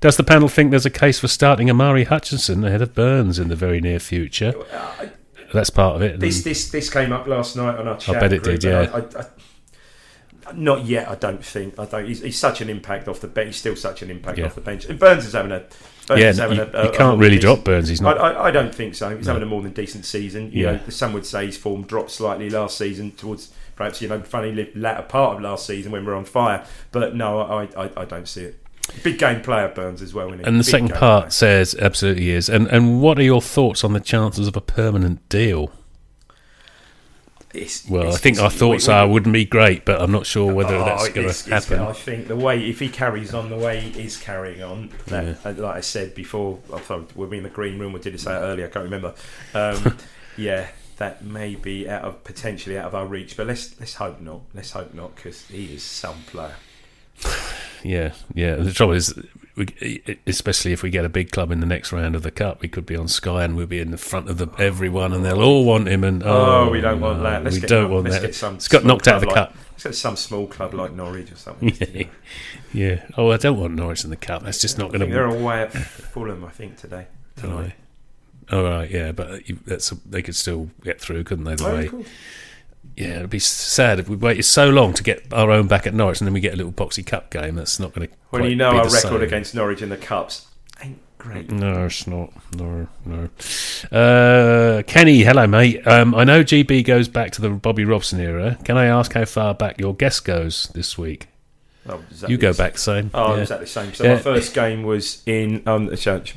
Does 0.01 0.17
the 0.17 0.25
panel 0.25 0.49
think 0.49 0.71
there's 0.71 0.87
a 0.87 0.91
case 0.91 1.21
for 1.21 1.29
starting 1.29 1.69
Omari 1.69 2.05
Hutchinson 2.05 2.65
ahead 2.65 2.81
of 2.81 2.95
Burns 2.95 3.39
in 3.39 3.49
the 3.49 3.57
very 3.57 3.83
near 3.83 3.99
future? 4.01 4.55
That's 5.53 5.71
part 5.71 5.97
of 5.97 6.03
it. 6.03 6.21
This 6.21 6.43
this 6.43 6.71
this 6.71 6.89
came 6.91 7.13
up 7.13 7.27
last 7.27 7.57
night 7.57 7.79
on 7.79 7.89
our 7.89 7.97
chat. 7.97 8.17
I 8.17 8.21
bet 8.21 8.33
it 8.33 8.43
group, 8.43 8.61
did, 8.61 8.71
yeah. 8.71 8.91
I, 8.93 8.99
I, 8.99 9.23
I, 9.23 10.53
not 10.55 10.85
yet. 10.85 11.09
I 11.09 11.15
don't 11.15 11.45
think. 11.45 11.79
I 11.79 11.85
don't. 11.87 12.07
He's, 12.07 12.21
he's 12.23 12.39
such 12.39 12.61
an 12.61 12.69
impact 12.71 13.09
off 13.09 13.21
the 13.21 13.29
bench. 13.29 13.49
He's 13.49 13.57
still 13.57 13.77
such 13.77 14.03
an 14.03 14.11
impact 14.11 14.39
Yeah. 14.39 14.47
off 14.47 14.55
the 14.55 14.61
bench. 14.61 14.85
And 14.87 14.99
Burns 14.99 15.25
is 15.27 15.33
having 15.33 15.53
a. 15.53 15.65
Burns 16.09 16.21
yeah, 16.21 16.33
having 16.43 16.57
you, 16.59 16.63
a, 16.65 16.67
a- 16.67 16.89
a 16.89 16.97
can't 16.97 16.99
more 17.11 17.17
really 17.19 17.37
decent- 17.37 17.43
drop 17.43 17.65
Burns. 17.65 17.89
He's 17.89 18.01
not. 18.01 18.19
I, 18.19 18.45
I 18.45 18.51
don't 18.51 18.75
think 18.75 18.95
so. 18.95 19.15
He's 19.17 19.27
No. 19.27 19.35
having 19.35 19.47
a 19.47 19.51
more 19.51 19.63
than 19.63 19.73
decent 19.73 20.05
season. 20.05 20.51
You 20.53 20.65
Yeah. 20.65 20.73
know, 20.73 20.81
some 20.89 21.13
would 21.13 21.27
say 21.27 21.47
his 21.47 21.57
form 21.57 21.83
dropped 21.85 22.11
slightly 22.11 22.51
last 22.51 22.77
season 22.79 23.13
towards 23.13 23.53
perhaps 23.77 24.03
you 24.03 24.09
know 24.09 24.21
funny 24.23 24.71
latter 24.75 25.03
part 25.03 25.37
of 25.37 25.43
last 25.43 25.67
season 25.67 25.93
when 25.93 26.03
we 26.05 26.09
we're 26.11 26.17
on 26.17 26.25
fire. 26.25 26.65
But 26.91 27.15
no, 27.15 27.41
I, 27.41 27.63
I, 27.77 27.91
I 27.97 28.05
don't 28.05 28.27
see 28.29 28.43
it. 28.45 28.63
Big 29.03 29.19
game 29.19 29.41
player 29.41 29.69
Burns 29.69 30.03
as 30.03 30.13
well. 30.15 30.27
Isn't 30.29 30.41
he? 30.41 30.45
and 30.45 30.57
the 30.57 30.65
Big 30.65 30.71
second 30.71 30.91
part 30.91 31.23
player. 31.25 31.31
says 31.31 31.75
absolutely 31.81 32.31
is. 32.31 32.49
And 32.49 32.67
and 32.69 33.01
what 33.01 33.19
are 33.19 33.23
your 33.23 33.41
thoughts 33.43 33.83
on 33.85 33.93
the 33.93 34.01
chances 34.01 34.47
of 34.49 34.57
a 34.57 34.61
permanent 34.61 35.27
deal? 35.29 35.73
It's- 37.53 37.85
Well, 37.89 38.13
I 38.13 38.17
think 38.17 38.39
our 38.39 38.49
thoughts 38.51 38.87
we- 38.87 38.93
we- 38.95 38.99
are 38.99 39.09
wouldn't 39.09 39.33
be 39.33 39.45
great, 39.45 39.85
but 39.85 40.01
I'm 40.01 40.13
not 40.13 40.25
sure 40.25 40.53
whether 40.53 40.77
Oh, 40.77 40.85
that's 40.85 41.09
going 41.09 41.29
to 41.29 41.51
happen. 41.51 41.81
I 41.81 41.93
think 41.93 42.29
the 42.29 42.37
way 42.37 42.69
if 42.69 42.79
he 42.79 42.89
carries 42.89 43.35
on 43.35 43.51
the 43.51 43.57
way 43.57 43.81
he 43.81 44.03
is 44.05 44.17
carrying 44.17 44.63
on, 44.63 44.91
that, 45.09 45.39
uh, 45.45 45.53
like 45.57 45.77
I 45.77 45.81
said 45.81 46.15
before, 46.15 46.61
I 46.73 46.79
thought 46.79 47.11
we 47.17 47.27
were 47.27 47.35
in 47.35 47.43
the 47.43 47.49
green 47.49 47.79
room. 47.81 47.97
Or 47.97 47.99
did 47.99 48.15
it 48.15 48.21
say 48.21 48.31
earlier? 48.33 48.67
I 48.67 48.71
can't 48.71 48.85
remember. 48.85 49.15
Um, 49.53 49.97
yeah, 50.37 50.69
that 50.99 51.25
may 51.25 51.57
be 51.57 51.89
out 51.89 52.03
of 52.03 52.23
potentially 52.23 52.79
out 52.79 52.85
of 52.87 52.95
our 52.95 53.07
reach, 53.07 53.37
but 53.37 53.49
let's 53.49 53.75
let's 53.81 53.95
hope 53.95 54.21
not. 54.21 54.43
Let's 54.55 54.71
hope 54.71 54.95
not 54.95 55.17
because 55.17 55.47
he 55.49 55.75
is 55.75 55.83
some 55.83 56.23
player. 56.29 56.55
Yeah, 57.83 58.13
yeah. 58.35 58.57
The 58.57 58.73
trouble 58.73 58.95
is, 58.95 59.15
we, 59.57 60.03
especially 60.27 60.73
if 60.73 60.83
we 60.83 60.91
get 60.91 61.05
a 61.05 61.09
big 61.09 61.31
club 61.31 61.51
in 61.51 61.61
the 61.61 61.67
next 61.67 61.93
round 61.93 62.15
of 62.15 62.23
the 62.23 62.31
cup, 62.31 62.61
we 62.61 62.69
could 62.69 62.87
be 62.87 62.97
on 62.97 63.09
Sky 63.09 63.45
and 63.45 63.57
we'll 63.57 63.67
be 63.67 63.81
in 63.81 63.91
the 63.91 63.99
front 63.99 64.29
of 64.29 64.39
the, 64.39 64.49
everyone, 64.59 65.13
and 65.13 65.25
they'll 65.25 65.43
all 65.43 65.65
want 65.65 65.89
him. 65.89 66.05
And 66.05 66.23
Oh, 66.23 66.69
oh, 66.69 66.71
we 66.71 66.81
don't 66.81 67.01
want 67.01 67.23
that. 67.23 67.45
Let's 67.45 67.57
we 67.57 67.61
get, 67.61 67.71
don't 67.71 67.91
want 67.91 68.05
let's 68.05 68.17
that. 68.17 68.23
Get 68.27 68.35
some 68.35 68.55
It's 68.57 68.69
got 68.69 68.85
knocked 68.85 69.09
out 69.09 69.17
of 69.17 69.21
the 69.23 69.27
club 69.27 69.49
cup. 69.49 69.57
Like, 69.57 69.67
let's 69.73 69.85
get 69.85 69.95
some 69.95 70.17
small 70.17 70.47
club 70.47 70.75
like 70.75 70.93
Norwich 70.93 71.33
or 71.33 71.37
something. 71.37 71.71
Yeah. 71.81 72.07
yeah. 72.73 73.07
Oh, 73.17 73.31
I 73.33 73.37
don't 73.37 73.59
want 73.59 73.75
Norwich 73.75 74.05
in 74.05 74.11
the 74.11 74.17
cup. 74.17 74.43
That's 74.43 74.61
just 74.61 74.79
not 74.79 74.89
going 74.93 75.01
to. 75.01 75.07
they're 75.07 75.25
away 75.25 75.63
at 75.63 75.73
Fulham, 75.73 76.45
I 76.45 76.51
think 76.51 76.77
today. 76.77 77.07
Tonight. 77.37 77.73
All 78.53 78.65
right, 78.65 78.91
yeah, 78.91 79.13
but 79.13 79.43
that's 79.65 79.91
they 79.91 80.23
could 80.23 80.35
still 80.35 80.71
get 80.83 81.01
through, 81.01 81.23
couldn't 81.23 81.45
they? 81.45 81.55
The 81.55 81.67
Oh, 81.69 81.77
way, 81.77 81.87
cool. 81.89 82.05
Yeah, 82.97 83.17
it'd 83.17 83.31
be 83.31 83.39
sad 83.39 83.99
if 83.99 84.09
we 84.09 84.17
waited 84.17 84.45
so 84.45 84.69
long 84.69 84.93
to 84.95 85.03
get 85.03 85.33
our 85.33 85.51
own 85.51 85.67
back 85.67 85.87
at 85.87 85.95
Norwich, 85.95 86.21
and 86.21 86.27
then 86.27 86.35
we 86.35 86.41
get 86.41 86.53
a 86.53 86.57
little 86.57 86.73
boxy 86.73 87.05
cup 87.05 87.31
game. 87.31 87.55
That's 87.55 87.81
not 87.81 87.95
going 87.95 88.09
to. 88.09 88.15
When 88.31 88.45
you 88.45 88.57
know 88.57 88.71
our 88.71 88.91
record 88.91 89.23
against 89.23 89.55
Norwich 89.55 89.83
in 89.83 89.89
the 89.89 89.97
cups 89.97 90.47
ain't 90.83 90.99
great. 91.19 91.51
No, 91.51 91.87
it's 91.87 92.07
not. 92.07 92.33
No, 92.55 92.89
no. 93.07 93.29
Uh, 93.97 94.83
Kenny, 94.83 95.21
hello, 95.21 95.47
mate. 95.47 95.87
Um, 95.87 96.15
I 96.15 96.25
know 96.25 96.43
GB 96.43 96.85
goes 96.85 97.09
back 97.09 97.31
to 97.33 97.41
the 97.41 97.51
Bobby 97.51 97.85
Robson 97.85 98.21
era. 98.21 98.59
Can 98.65 98.77
I 98.77 98.87
ask 98.87 99.13
how 99.13 99.25
far 99.25 99.55
back 99.55 99.81
your 99.81 99.95
guest 99.95 100.25
goes 100.25 100.71
this 100.75 100.99
week? 100.99 101.30
Oh, 101.89 101.99
exactly 102.11 102.33
You 102.33 102.39
go 102.39 102.53
back, 102.53 102.77
same. 102.79 103.11
Oh, 103.15 103.35
yeah. 103.35 103.41
exactly 103.43 103.65
the 103.65 103.71
same. 103.71 103.95
So 103.95 104.05
Yeah. 104.05 104.15
my 104.15 104.21
first 104.21 104.55
game 104.55 104.83
was 104.83 105.23
in. 105.27 105.63
Um, 105.67 105.87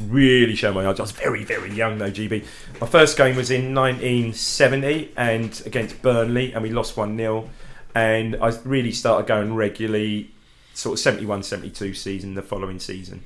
really 0.08 0.56
show 0.56 0.73
my 0.73 0.89
age. 0.89 0.99
I 0.99 1.03
was 1.03 1.12
very, 1.12 1.43
very 1.43 1.71
young 1.71 1.97
though. 1.97 2.10
GB. 2.12 2.45
My 2.79 2.88
first 2.88 3.17
game 3.17 3.36
was 3.36 3.51
in 3.51 3.73
1970 3.73 5.12
and 5.17 5.62
against 5.65 6.01
Burnley, 6.01 6.53
and 6.53 6.63
we 6.63 6.69
lost 6.69 6.95
one 6.97 7.17
0 7.17 7.49
And 7.95 8.38
I 8.41 8.51
really 8.63 8.91
started 8.91 9.27
going 9.27 9.53
regularly, 9.53 10.32
sort 10.73 10.93
of 10.93 10.99
71, 10.99 11.43
72 11.43 11.93
season, 11.93 12.34
the 12.36 12.41
following 12.41 12.79
season, 12.79 13.23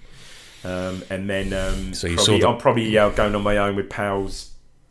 um, 0.65 1.03
and 1.10 1.30
then 1.30 1.53
um, 1.53 1.93
So 1.93 2.08
you 2.08 2.15
probably, 2.15 2.39
saw 2.39 2.39
the- 2.39 2.47
I'm 2.49 2.58
probably 2.58 2.89
yeah, 2.89 3.10
going 3.15 3.36
on 3.36 3.43
my 3.43 3.58
own 3.58 3.75
with 3.77 3.89
pals. 3.89 4.49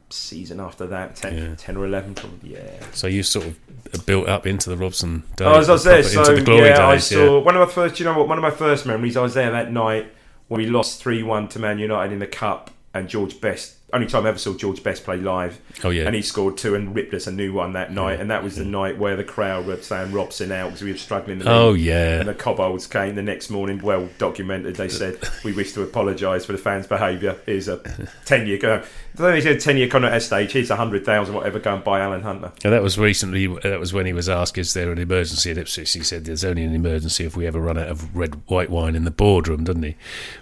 Season 0.09 0.61
after 0.61 0.87
that, 0.87 1.17
10, 1.17 1.37
Yeah. 1.37 1.55
10 1.57 1.77
or 1.77 1.85
eleven, 1.85 2.15
probably. 2.15 2.55
Yeah, 2.55 2.61
So 2.93 3.07
you 3.09 3.23
sort 3.25 3.47
of 3.47 4.07
built 4.07 4.29
up 4.29 4.47
into 4.47 4.71
the 4.71 4.77
Robson 4.77 5.25
days. 5.37 5.47
Oh, 5.47 5.53
I 5.53 5.59
was, 5.59 5.69
I 5.69 5.73
was 5.73 5.85
there. 5.85 6.03
So 6.05 6.21
into 6.21 6.35
the 6.37 6.43
glory 6.43 6.69
yeah, 6.69 6.87
I 6.87 6.95
days. 6.95 7.07
saw 7.07 7.41
one 7.41 7.57
of 7.57 7.67
my 7.69 7.73
first. 7.75 7.99
You 7.99 8.05
know 8.07 8.17
what? 8.17 8.29
One 8.29 8.39
of 8.39 8.43
my 8.43 8.51
first 8.53 8.87
memories. 8.87 9.17
I 9.17 9.23
was 9.23 9.35
there 9.35 9.51
that 9.51 9.73
night 9.73 10.07
when 10.49 10.61
we 10.61 10.67
lost 10.69 11.01
three 11.03 11.23
one 11.25 11.49
to 11.49 11.59
Man 11.59 11.79
United 11.81 12.13
in 12.13 12.21
the 12.21 12.27
cup, 12.29 12.71
and 12.95 13.09
George 13.09 13.41
Best. 13.41 13.75
Only 13.97 14.09
time 14.09 14.27
I 14.27 14.29
ever 14.29 14.39
saw 14.39 14.55
George 14.55 14.83
Best 14.83 15.05
play 15.05 15.17
live, 15.17 15.59
Oh 15.83 15.89
yeah. 15.89 16.05
and 16.05 16.15
he 16.15 16.21
scored 16.21 16.59
two 16.59 16.75
and 16.75 16.95
ripped 16.95 17.15
us 17.15 17.27
a 17.27 17.33
new 17.33 17.55
one 17.55 17.73
that 17.73 17.93
night. 17.93 18.21
And 18.21 18.31
that 18.31 18.45
was 18.45 18.57
the 18.57 18.65
night 18.65 18.99
where 18.99 19.17
the 19.17 19.25
crowd 19.25 19.65
were 19.67 19.81
saying 19.81 20.13
Robson 20.13 20.53
out 20.53 20.67
because 20.67 20.83
we 20.83 20.93
were 20.93 20.99
struggling. 20.99 21.39
the 21.39 21.51
oh 21.51 21.73
yeah. 21.73 22.21
And 22.21 22.29
the 22.29 22.35
Cobbolds 22.35 22.87
came 22.87 23.15
the 23.15 23.23
next 23.23 23.49
morning, 23.49 23.79
well 23.81 24.09
documented. 24.19 24.77
They 24.77 24.91
said, 24.91 25.19
We 25.45 25.55
wish 25.55 25.73
to 25.73 25.83
apologise 25.83 26.45
for 26.45 26.53
the 26.53 26.59
fans' 26.59 26.87
behaviour. 26.87 27.37
Here's 27.47 27.69
a 27.69 27.79
10 28.27 28.47
year 28.47 28.59
contract. 28.59 28.89
Then 29.15 29.35
he 29.35 29.41
said 29.41 29.61
10 29.61 29.79
year 29.79 29.89
contract 29.89 30.15
at 30.15 30.23
stage. 30.23 30.53
Here's 30.53 30.69
a 30.69 30.75
100,000, 30.77 31.35
whatever, 31.35 31.59
go 31.59 31.75
and 31.75 31.83
buy 31.83 32.01
Allan 32.01 32.21
Hunter. 32.21 32.53
Yeah, 32.63 32.71
that 32.73 32.83
was 32.83 32.99
recently. 32.99 33.47
That 33.47 33.81
was 33.81 33.95
when 33.95 34.05
he 34.05 34.13
was 34.13 34.29
asked, 34.29 34.59
"Is 34.59 34.75
there 34.75 34.93
an 34.93 34.99
emergency 34.99 35.51
at 35.53 35.57
Ipswich?" 35.57 35.95
He 35.95 36.03
said, 36.03 36.27
"There's 36.27 36.45
only 36.45 36.65
an 36.65 36.75
emergency 36.75 37.25
if 37.25 37.35
we 37.35 37.47
ever 37.47 37.59
run 37.59 37.79
out 37.79 37.89
of 37.89 38.15
red 38.15 38.35
white 38.47 38.69
wine 38.69 38.95
in 38.95 39.05
the 39.05 39.11
boardroom," 39.11 39.65
doesn't 39.65 39.83
he? 39.85 39.97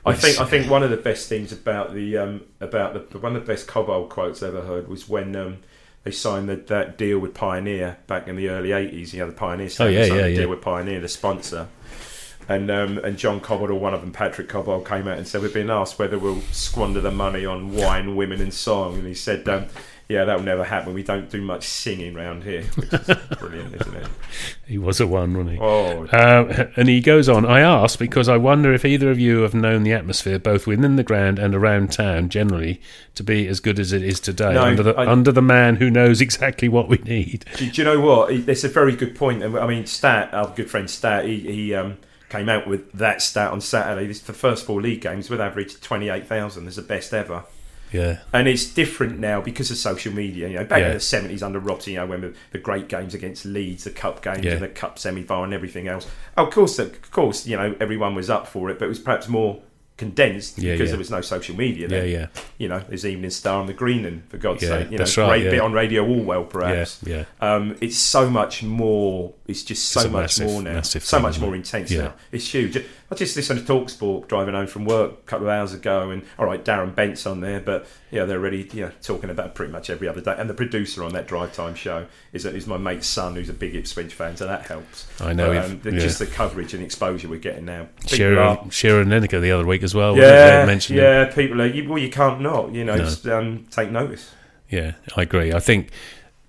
I 0.05 0.15
think 0.15 0.41
I 0.41 0.45
think 0.45 0.69
one 0.69 0.83
of 0.83 0.91
the 0.91 0.97
best 0.97 1.29
things 1.29 1.53
about 1.53 1.95
the 1.95 2.19
um, 2.19 2.41
about 2.61 3.11
the 3.13 3.19
one 3.19 3.37
of 3.37 3.43
the 3.43 3.44
best 3.45 3.67
Cobbold 3.67 4.09
quotes 4.09 4.43
I 4.43 4.49
ever 4.49 4.63
heard 4.63 4.89
was 4.89 5.09
when 5.09 5.35
um, 5.37 5.59
they 6.03 6.11
signed 6.11 6.49
that, 6.49 6.67
that 6.69 6.99
deal 6.99 7.19
with 7.19 7.35
Pioneer 7.35 7.99
back 8.07 8.29
in 8.29 8.37
the 8.37 8.49
early 8.49 8.73
eighties. 8.73 9.15
You 9.15 9.21
know, 9.21 9.27
the 9.31 9.37
Pioneer 9.37 9.69
Oh, 9.81 9.87
yeah, 9.87 10.05
yeah, 10.05 10.27
yeah. 10.27 10.37
deal 10.37 10.51
with 10.51 10.61
Pioneer, 10.63 11.01
the 11.01 11.09
sponsor. 11.09 11.69
And 12.49 12.71
um, 12.71 12.99
and 12.99 13.17
John 13.17 13.41
Cobbold 13.41 13.71
or 13.71 13.75
one 13.75 13.95
of 13.95 14.01
them, 14.01 14.13
Patrick 14.13 14.49
Cobbold, 14.49 14.87
came 14.87 15.09
out 15.09 15.19
and 15.19 15.27
said 15.27 15.41
we've 15.43 15.55
been 15.55 15.71
asked 15.71 15.99
whether 15.99 16.19
we'll 16.19 16.41
squander 16.53 17.01
the 17.01 17.11
money 17.11 17.47
on 17.47 17.73
wine, 17.75 18.17
women, 18.17 18.41
and 18.41 18.53
song. 18.53 18.95
And 18.99 19.07
he 19.07 19.15
said, 19.15 19.49
um, 19.49 19.67
"Yeah, 20.09 20.25
that 20.25 20.37
will 20.37 20.45
never 20.45 20.65
happen. 20.65 20.93
We 20.93 21.03
don't 21.03 21.31
do 21.31 21.41
much 21.41 21.67
singing 21.67 22.13
round 22.15 22.45
here." 22.45 22.65
Which 22.77 22.93
is 22.93 23.17
brilliant, 23.39 23.75
isn't 23.81 23.95
it? 23.95 24.07
He 24.67 24.79
was 24.79 24.99
a 24.99 25.07
one, 25.07 25.35
wasn't 25.37 25.57
he? 25.57 25.59
Oh, 25.61 26.07
Uh, 26.07 26.69
and 26.77 26.89
he 26.89 27.01
goes 27.03 27.29
on. 27.29 27.45
I 27.45 27.61
ask 27.61 27.99
because 27.99 28.31
I 28.31 28.39
wonder 28.39 28.73
if 28.73 28.85
either 28.87 29.11
of 29.11 29.19
you 29.19 29.41
have 29.43 29.53
known 29.53 29.83
the 29.83 29.93
atmosphere, 29.93 30.39
both 30.39 30.67
within 30.67 30.97
the 30.97 31.03
ground 31.03 31.39
and 31.39 31.55
around 31.55 31.93
town, 31.93 32.31
generally, 32.31 32.81
to 33.15 33.23
be 33.23 33.47
as 33.47 33.61
good 33.61 33.79
as 33.79 33.93
it 33.93 34.03
is 34.03 34.21
today, 34.21 34.55
No, 34.55 34.63
under 34.65 34.83
the 34.83 34.95
I- 34.95 35.07
under 35.07 35.31
the 35.33 35.43
man 35.43 35.77
who 35.77 35.91
knows 35.91 36.21
exactly 36.23 36.69
what 36.71 36.89
we 36.89 36.97
need. 36.99 37.45
Do, 37.57 37.71
do 37.71 37.81
you 37.83 37.85
know 37.85 38.01
what? 38.01 38.31
It's 38.33 38.65
a 38.65 38.69
very 38.69 38.97
good 38.97 39.15
point. 39.15 39.43
I 39.45 39.67
mean, 39.67 39.85
Stat, 39.87 40.33
our 40.33 40.49
good 40.57 40.71
friend 40.71 40.89
Stat, 40.91 41.27
he, 41.27 41.41
he 41.41 41.75
um, 41.75 41.99
came 42.35 42.49
out 42.49 42.67
with 42.67 42.91
that 42.93 43.23
stat 43.23 43.51
on 43.53 43.61
Saturday. 43.61 44.07
This 44.07 44.19
is 44.19 44.23
the 44.25 44.33
first 44.33 44.67
four 44.67 44.81
league 44.81 45.01
games 45.01 45.31
with 45.31 45.41
average 45.41 45.81
twenty 45.81 46.09
eight 46.09 46.27
thousand. 46.27 46.67
Is 46.67 46.77
the 46.77 46.83
best 46.83 47.13
ever. 47.15 47.45
Yeah, 47.93 48.19
And 48.33 48.49
it's 48.49 48.65
different 48.67 49.21
now 49.21 49.41
because 49.41 49.71
of 49.71 49.77
social 49.77 50.13
media. 50.13 50.49
You 50.49 50.57
know, 50.57 50.65
back 50.65 50.81
Yeah. 50.81 50.89
in 50.89 50.95
the 50.95 51.01
seventies 51.01 51.45
under 51.45 51.61
Robson, 51.61 51.93
you 51.93 52.01
know, 52.01 52.07
when 52.07 52.23
the, 52.23 52.35
the 52.51 52.59
great 52.59 52.89
games 52.89 53.15
against 53.15 53.45
Leeds, 53.45 53.85
the 53.85 53.91
cup 53.91 54.21
games, 54.21 54.43
Yeah. 54.45 54.53
and 54.55 54.63
the 54.63 54.69
cup 54.69 54.99
semi 54.99 55.23
final, 55.23 55.45
and 55.45 55.55
everything 55.55 55.87
else. 55.87 56.09
Of 56.37 56.51
course, 56.51 56.81
of 56.81 57.11
course, 57.13 57.47
you 57.47 57.57
know, 57.57 57.77
everyone 57.81 58.17
was 58.17 58.29
up 58.31 58.49
for 58.49 58.69
it, 58.71 58.81
but 58.81 58.87
it 58.87 58.89
was 58.89 58.99
perhaps 58.99 59.29
more 59.29 59.63
condensed 59.97 60.59
Yeah, 60.59 60.73
because 60.73 60.87
yeah. 60.89 60.93
there 60.93 60.99
was 60.99 61.11
no 61.11 61.21
social 61.21 61.57
media. 61.57 61.89
Yeah, 61.89 62.01
Then. 62.01 62.09
yeah, 62.11 62.27
You 62.59 62.69
know, 62.69 62.81
there's 62.89 63.07
Evening 63.07 63.31
Star 63.31 63.61
and 63.61 63.69
the 63.69 63.73
Greenland 63.75 64.25
for 64.29 64.39
God's 64.39 64.63
Yeah, 64.63 64.69
sake. 64.71 64.85
You 64.87 64.91
know, 64.93 64.99
that's 64.99 65.17
right, 65.17 65.29
great 65.29 65.45
yeah. 65.45 65.51
bit 65.51 65.61
on 65.61 65.73
Radio 65.73 66.05
yeah, 66.05 66.43
perhaps. 66.49 67.01
yeah. 67.07 67.25
Um, 67.41 67.77
it's 67.81 67.97
so 67.97 68.29
much 68.29 68.63
more. 68.63 69.33
It's 69.47 69.63
just 69.63 69.85
so 69.91 70.01
It's 70.01 70.11
much 70.11 70.21
massive- 70.23 70.47
more 70.47 70.63
now. 70.63 70.73
massive 70.75 71.05
So 71.05 71.19
thing, 71.19 71.23
much 71.23 71.39
more 71.39 71.55
intense 71.55 71.91
Yeah. 71.91 72.03
now. 72.03 72.15
It's 72.33 72.53
huge. 72.53 72.77
I 73.11 73.15
just 73.15 73.37
listened 73.37 73.65
to 73.65 73.73
Talksport 73.73 74.27
driving 74.29 74.55
home 74.55 74.67
from 74.67 74.85
work 74.87 75.13
a 75.13 75.27
couple 75.27 75.47
of 75.47 75.53
hours 75.53 75.73
ago, 75.75 76.11
and 76.11 76.23
all 76.39 76.47
right, 76.47 76.65
Darren 76.65 76.95
Bent's 76.95 77.27
on 77.27 77.41
there, 77.41 77.61
but 77.61 77.87
yeah, 78.11 78.25
they're 78.25 78.39
already 78.39 78.69
you 78.73 78.83
know, 78.87 78.91
talking 79.03 79.31
about 79.31 79.55
pretty 79.55 79.71
much 79.73 79.91
every 79.91 80.09
other 80.09 80.21
day. 80.21 80.35
And 80.37 80.49
the 80.51 80.55
producer 80.55 81.05
on 81.05 81.13
that 81.13 81.29
drive 81.29 81.53
time 81.53 81.75
show 81.75 82.07
is, 82.33 82.45
is 82.47 82.67
my 82.67 82.79
mate's 82.79 83.07
son, 83.07 83.35
who's 83.37 83.49
a 83.51 83.53
big 83.53 83.75
Ipswich 83.77 84.15
fan, 84.15 84.37
so 84.37 84.47
that 84.47 84.67
helps. 84.67 85.07
I 85.21 85.33
know. 85.35 85.53
But, 85.53 85.65
um, 85.65 85.81
yeah. 85.95 86.01
Just 86.01 86.19
the 86.19 86.27
coverage 86.27 86.75
and 86.75 86.83
exposure 86.83 87.29
we're 87.29 87.39
getting 87.39 87.67
now. 87.67 87.89
People 88.01 88.17
Shearer, 88.17 88.41
are- 88.41 88.67
and 89.03 89.13
Lineker 89.13 89.41
the 89.41 89.53
other 89.53 89.67
week 89.67 89.83
as 89.85 89.95
well. 89.95 90.17
wasn't 90.17 90.27
it? 90.27 90.91
yeah, 90.91 91.23
it. 91.23 91.29
yeah, 91.29 91.35
people 91.35 91.63
are. 91.63 91.67
You, 91.67 91.89
well, 91.89 91.99
you 91.99 92.11
can't 92.11 92.41
not. 92.41 92.73
You 92.73 92.85
know, 92.85 92.97
No. 92.97 93.05
just, 93.05 93.27
um, 93.27 93.67
take 93.71 93.91
notice. 93.91 94.33
Yeah, 94.69 94.93
I 95.17 95.23
agree. 95.23 95.53
I 95.53 95.61
think 95.61 95.91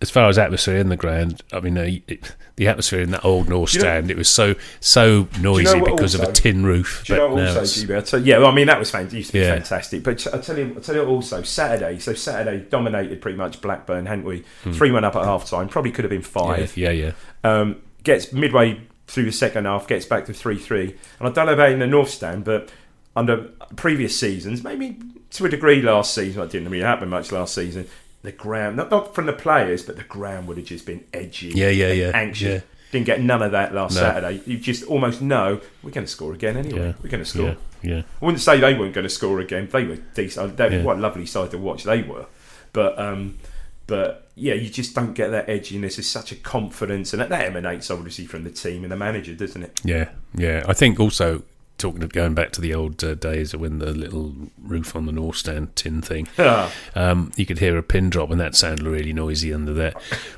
as 0.02 0.10
far 0.10 0.28
as 0.30 0.38
atmosphere 0.38 0.78
in 0.78 0.90
the 0.90 0.98
ground, 0.98 1.42
I 1.54 1.60
mean, 1.60 1.78
uh, 1.78 1.88
it, 2.08 2.34
the 2.56 2.68
atmosphere 2.68 3.02
in 3.02 3.12
that 3.12 3.24
old 3.26 3.50
North 3.50 3.74
you 3.74 3.80
know- 3.80 3.84
Stand, 3.86 4.10
it 4.10 4.18
was 4.18 4.30
so 4.30 4.56
so 4.80 5.28
noisy 5.40 5.80
what 5.80 5.92
because 5.96 6.16
of 6.16 6.22
a 6.22 6.32
tin 6.32 6.66
roof. 6.66 7.04
Do 7.06 7.14
you 7.14 7.20
know 7.20 7.32
also, 7.32 7.62
GB? 7.62 8.10
Tell- 8.10 8.22
yeah, 8.22 8.38
well, 8.38 8.48
I 8.48 8.56
mean 8.56 8.68
that 8.68 8.80
was 8.80 8.90
fan- 8.90 9.10
used 9.10 9.28
to 9.28 9.34
be 9.34 9.40
Yeah. 9.40 9.54
fantastic. 9.56 10.04
But 10.04 10.26
I 10.34 10.40
tell 10.40 10.58
you, 10.58 10.74
I 10.78 10.80
tell 10.80 10.96
you 10.96 11.06
also 11.06 11.42
Saturday. 11.44 12.00
So 12.00 12.14
Saturday 12.14 12.66
dominated 12.70 13.22
pretty 13.22 13.38
much 13.38 13.62
Blackburn, 13.62 14.06
hadn't 14.06 14.26
we? 14.26 14.44
Hmm. 14.64 14.72
Three 14.72 14.92
one 14.92 15.04
up 15.04 15.16
at 15.16 15.24
half 15.26 15.50
time. 15.50 15.68
Probably 15.68 15.92
could 15.92 16.06
have 16.06 16.10
been 16.12 16.22
yeah, 16.22 16.28
five. 16.28 16.78
yeah, 16.78 16.92
yeah. 16.92 17.12
Um, 17.44 17.78
gets 18.04 18.32
midway 18.32 18.80
through 19.08 19.26
the 19.26 19.32
second 19.32 19.66
half, 19.66 19.88
gets 19.88 20.06
back 20.06 20.26
to 20.28 20.34
three 20.34 20.58
three. 20.58 20.96
And 21.20 21.28
I 21.28 21.32
don't 21.32 21.46
know 21.48 21.54
about 21.54 21.72
in 21.72 21.80
the 21.80 21.88
North 21.88 22.10
Stand, 22.10 22.44
but 22.46 22.70
under 23.16 23.38
previous 23.76 24.20
seasons, 24.20 24.64
maybe 24.64 24.98
to 25.32 25.46
a 25.46 25.50
degree 25.50 25.82
last 25.82 26.14
season, 26.14 26.42
it 26.44 26.52
didn't 26.52 26.70
really 26.70 26.84
happen 26.84 27.10
much 27.10 27.32
last 27.32 27.54
season. 27.56 27.88
The 28.24 28.32
ground, 28.32 28.76
not, 28.78 28.90
not 28.90 29.14
from 29.14 29.28
the 29.28 29.34
players, 29.34 29.84
but 29.84 29.98
the 29.98 30.04
ground 30.04 30.48
would 30.48 30.58
have 30.58 30.66
just 30.66 30.86
been 30.86 31.04
edgy, 31.14 31.50
Yeah, 31.50 31.70
yeah, 31.70 31.92
yeah, 31.92 32.12
anxious. 32.14 32.48
yeah. 32.48 32.60
Didn't 32.92 33.06
get 33.08 33.22
none 33.22 33.42
of 33.42 33.52
that 33.52 33.74
last 33.74 33.96
No. 33.96 34.02
Saturday. 34.02 34.42
You 34.46 34.58
just 34.58 34.84
almost 34.86 35.22
know 35.22 35.60
we're 35.84 35.92
going 35.92 36.06
to 36.06 36.12
score 36.12 36.34
again 36.34 36.56
anyway. 36.58 36.88
Yeah. 36.88 36.94
We're 37.04 37.10
going 37.10 37.24
to 37.24 37.30
score. 37.30 37.56
Yeah, 37.82 37.96
yeah. 37.96 38.02
I 38.22 38.26
wouldn't 38.26 38.42
say 38.42 38.60
they 38.60 38.74
weren't 38.74 38.94
going 38.94 39.04
to 39.04 39.10
score 39.10 39.40
again. 39.42 39.68
They 39.72 39.84
were 39.84 39.98
decent. 40.16 40.58
They, 40.58 40.78
Yeah. 40.78 40.84
What 40.84 40.98
a 40.98 41.00
lovely 41.00 41.26
side 41.26 41.52
to 41.52 41.58
watch 41.58 41.84
they 41.84 42.04
were. 42.04 42.26
But 42.74 42.98
um, 42.98 43.38
but 43.88 44.30
yeah, 44.36 44.54
you 44.54 44.70
just 44.70 44.96
don't 44.96 45.14
get 45.14 45.30
that 45.32 45.48
edginess. 45.48 46.00
It's 46.00 46.08
such 46.08 46.32
a 46.32 46.36
confidence, 46.36 47.14
and 47.14 47.22
that, 47.22 47.30
that 47.30 47.46
emanates 47.46 47.92
obviously 47.92 48.26
from 48.26 48.44
the 48.44 48.52
team 48.52 48.84
and 48.84 48.92
the 48.92 48.96
manager, 48.98 49.34
doesn't 49.36 49.64
it? 49.64 49.80
Yeah, 49.84 50.10
yeah. 50.34 50.64
I 50.68 50.74
think 50.74 51.00
also 51.00 51.44
talking 51.78 52.04
of 52.04 52.14
going 52.14 52.34
back 52.34 52.52
to 52.54 52.62
the 52.62 52.74
old 52.74 53.04
uh, 53.04 53.16
days 53.16 53.54
of 53.54 53.62
when 53.62 53.80
the 53.80 53.92
little 53.92 54.34
roof 54.62 54.96
on 54.96 55.06
the 55.06 55.12
North 55.12 55.38
Stand 55.38 55.76
tin 55.76 56.02
thing, 56.02 56.28
um, 56.96 57.32
you 57.36 57.46
could 57.46 57.60
hear 57.60 57.78
a 57.78 57.84
pin 57.84 58.10
drop, 58.10 58.32
and 58.32 58.40
that 58.40 58.56
sounded 58.56 58.86
really 58.86 59.14
noisy 59.14 59.54
under 59.54 59.74
there. 59.74 59.94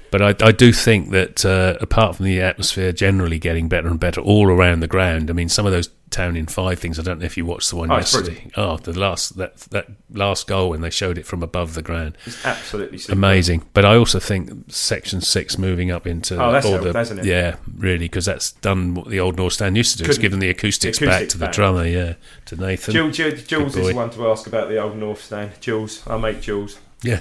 But 0.10 0.21
I, 0.21 0.47
I 0.47 0.52
do 0.52 0.71
think 0.71 1.12
that 1.12 1.45
uh, 1.45 1.78
apart 1.82 2.15
from 2.15 2.26
the 2.26 2.41
atmosphere 2.41 2.91
generally 2.91 3.39
getting 3.39 3.67
better 3.67 3.88
and 3.88 4.00
better 4.00 4.21
all 4.21 4.47
around 4.47 4.80
the 4.80 4.88
ground, 4.88 5.30
I 5.30 5.34
mean, 5.34 5.50
some 5.50 5.65
of 5.65 5.71
those 5.71 5.89
town 6.10 6.38
in 6.38 6.46
five 6.46 6.80
things. 6.80 6.98
I 6.98 7.04
don't 7.04 7.20
know 7.20 7.26
if 7.26 7.36
you 7.38 7.46
watched 7.46 7.70
the 7.70 7.76
one 7.76 7.91
Oh, 7.91 7.96
it's 7.98 8.13
yesterday. 8.13 8.50
Oh, 8.56 8.78
the 8.78 8.98
last 8.98 9.38
that 9.38 9.58
that 9.72 9.88
last 10.12 10.48
goal 10.48 10.70
when 10.70 10.82
they 10.82 10.89
showed 10.89 11.17
it 11.17 11.26
from 11.26 11.43
above 11.43 11.74
the 11.74 11.82
ground, 11.82 12.17
it's 12.26 12.46
absolutely 12.46 12.98
super. 12.98 13.13
amazing. 13.13 13.65
But 13.74 13.84
I 13.86 13.96
also 13.96 14.20
think 14.20 14.72
Section 14.72 15.22
Six 15.22 15.58
moving 15.58 15.91
up 15.91 16.08
into 16.08 16.41
Oh, 16.41 16.52
that's 16.52 16.65
all 16.65 16.74
helped, 16.74 16.93
the 16.93 16.98
hasn't 16.98 17.20
it? 17.20 17.26
yeah, 17.26 17.58
really, 17.78 18.06
because 18.06 18.26
that's 18.26 18.54
done 18.54 18.93
what 18.93 19.10
the 19.10 19.20
old 19.20 19.38
North 19.38 19.54
Stand 19.54 19.76
used 19.76 19.91
to 19.93 19.98
do. 19.98 20.04
It's 20.06 20.15
Couldn't- 20.17 20.22
given 20.22 20.39
the 20.39 20.50
acoustics, 20.50 21.00
the 21.00 21.06
back 21.08 21.28
to 21.30 21.38
the 21.38 21.48
drummer, 21.48 21.86
yeah, 21.86 22.13
to 22.46 22.56
Nathan. 22.56 22.93
Jules, 22.93 23.17
Jules, 23.17 23.43
Jules 23.43 23.76
is 23.76 23.88
the 23.88 23.93
one 23.93 24.10
to 24.12 24.30
ask 24.30 24.48
about 24.48 24.70
the 24.70 24.78
old 24.82 24.98
North 24.98 25.24
Stand. 25.24 25.52
Jules, 25.60 26.04
I 26.08 26.17
mate 26.17 26.41
Jules, 26.41 26.80
yeah, 27.04 27.20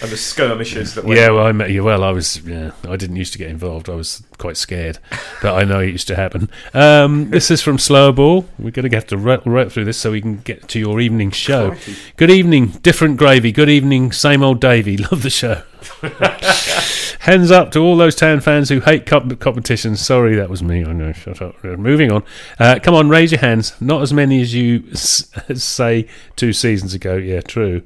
and 0.00 0.10
the 0.10 0.16
skirmishes 0.16 0.94
that 0.94 1.04
went 1.04 1.20
yeah. 1.20 1.30
Well, 1.30 1.46
I 1.46 1.52
met 1.52 1.70
you. 1.70 1.84
Well, 1.84 2.02
I 2.02 2.10
was. 2.10 2.40
Yeah, 2.44 2.72
I 2.88 2.96
didn't 2.96 3.16
used 3.16 3.32
to 3.34 3.38
get 3.38 3.48
involved. 3.48 3.88
I 3.88 3.94
was 3.94 4.22
quite 4.42 4.56
scared, 4.56 4.98
but 5.40 5.54
I 5.54 5.62
know 5.62 5.78
it 5.78 5.90
used 5.90 6.08
to 6.08 6.16
happen. 6.16 6.50
Um, 6.74 7.30
this 7.30 7.48
is 7.48 7.62
from 7.62 7.78
Slower 7.78 8.10
Ball. 8.12 8.44
We're 8.58 8.72
going 8.72 8.90
to 8.90 8.96
have 8.96 9.06
to 9.06 9.16
right, 9.16 9.40
right 9.46 9.70
through 9.70 9.84
this 9.84 9.96
so 9.98 10.10
we 10.10 10.20
can 10.20 10.38
get 10.38 10.68
to 10.70 10.80
your 10.80 11.00
evening 11.00 11.30
show. 11.30 11.68
Crikey. 11.70 11.94
Good 12.16 12.30
evening, 12.30 12.66
different 12.82 13.16
gravy. 13.18 13.52
Good 13.52 13.70
evening, 13.70 14.10
same 14.10 14.42
old 14.42 14.60
Davy. 14.60 14.96
Love 15.12 15.22
the 15.22 15.30
show. 15.30 15.62
Hands 17.20 17.50
up 17.52 17.70
to 17.72 17.78
all 17.78 17.96
those 17.96 18.16
town 18.16 18.40
fans 18.40 18.68
who 18.68 18.80
hate 18.80 19.06
comp- 19.06 19.38
competitions. 19.38 20.00
Sorry, 20.00 20.34
that 20.34 20.50
was 20.50 20.62
me. 20.62 20.84
I 20.84 20.92
know. 20.92 21.12
Shut 21.12 21.40
up. 21.40 21.62
Moving 21.62 22.10
on. 22.10 22.24
Uh, 22.58 22.80
come 22.82 22.94
on, 22.94 23.08
raise 23.08 23.30
your 23.30 23.40
hands. 23.40 23.80
Not 23.80 24.02
as 24.02 24.12
many 24.12 24.40
as 24.40 24.54
you 24.54 24.82
s- 24.90 25.30
say 25.62 26.08
two 26.34 26.52
seasons 26.52 26.94
ago. 26.94 27.16
Yeah, 27.16 27.40
true. 27.40 27.82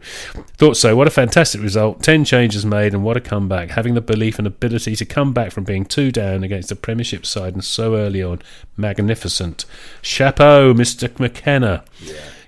Thought 0.57 0.79
so. 0.79 0.97
What 0.97 1.07
a 1.07 1.11
fantastic 1.11 1.61
result. 1.61 2.03
Ten 2.03 2.25
changes 2.25 2.65
made, 2.65 2.95
and 2.95 3.05
what 3.05 3.17
a 3.19 3.21
comeback. 3.21 3.71
Having 3.71 3.95
the 3.95 4.01
belief 4.01 4.39
and 4.39 4.47
ability 4.47 4.97
to 4.97 5.05
come 5.05 5.33
back 5.35 5.53
from 5.53 5.65
being 5.65 5.85
two 5.85 6.11
down 6.11 6.43
against 6.47 6.71
the 6.71 6.77
Premiership 6.77 7.27
side 7.27 7.53
and 7.53 7.63
so 7.63 7.95
early 7.95 8.23
on. 8.23 8.41
Magnificent. 8.77 9.67
Chapeau, 10.01 10.73
Mr. 10.73 11.19
McKenna. 11.19 11.85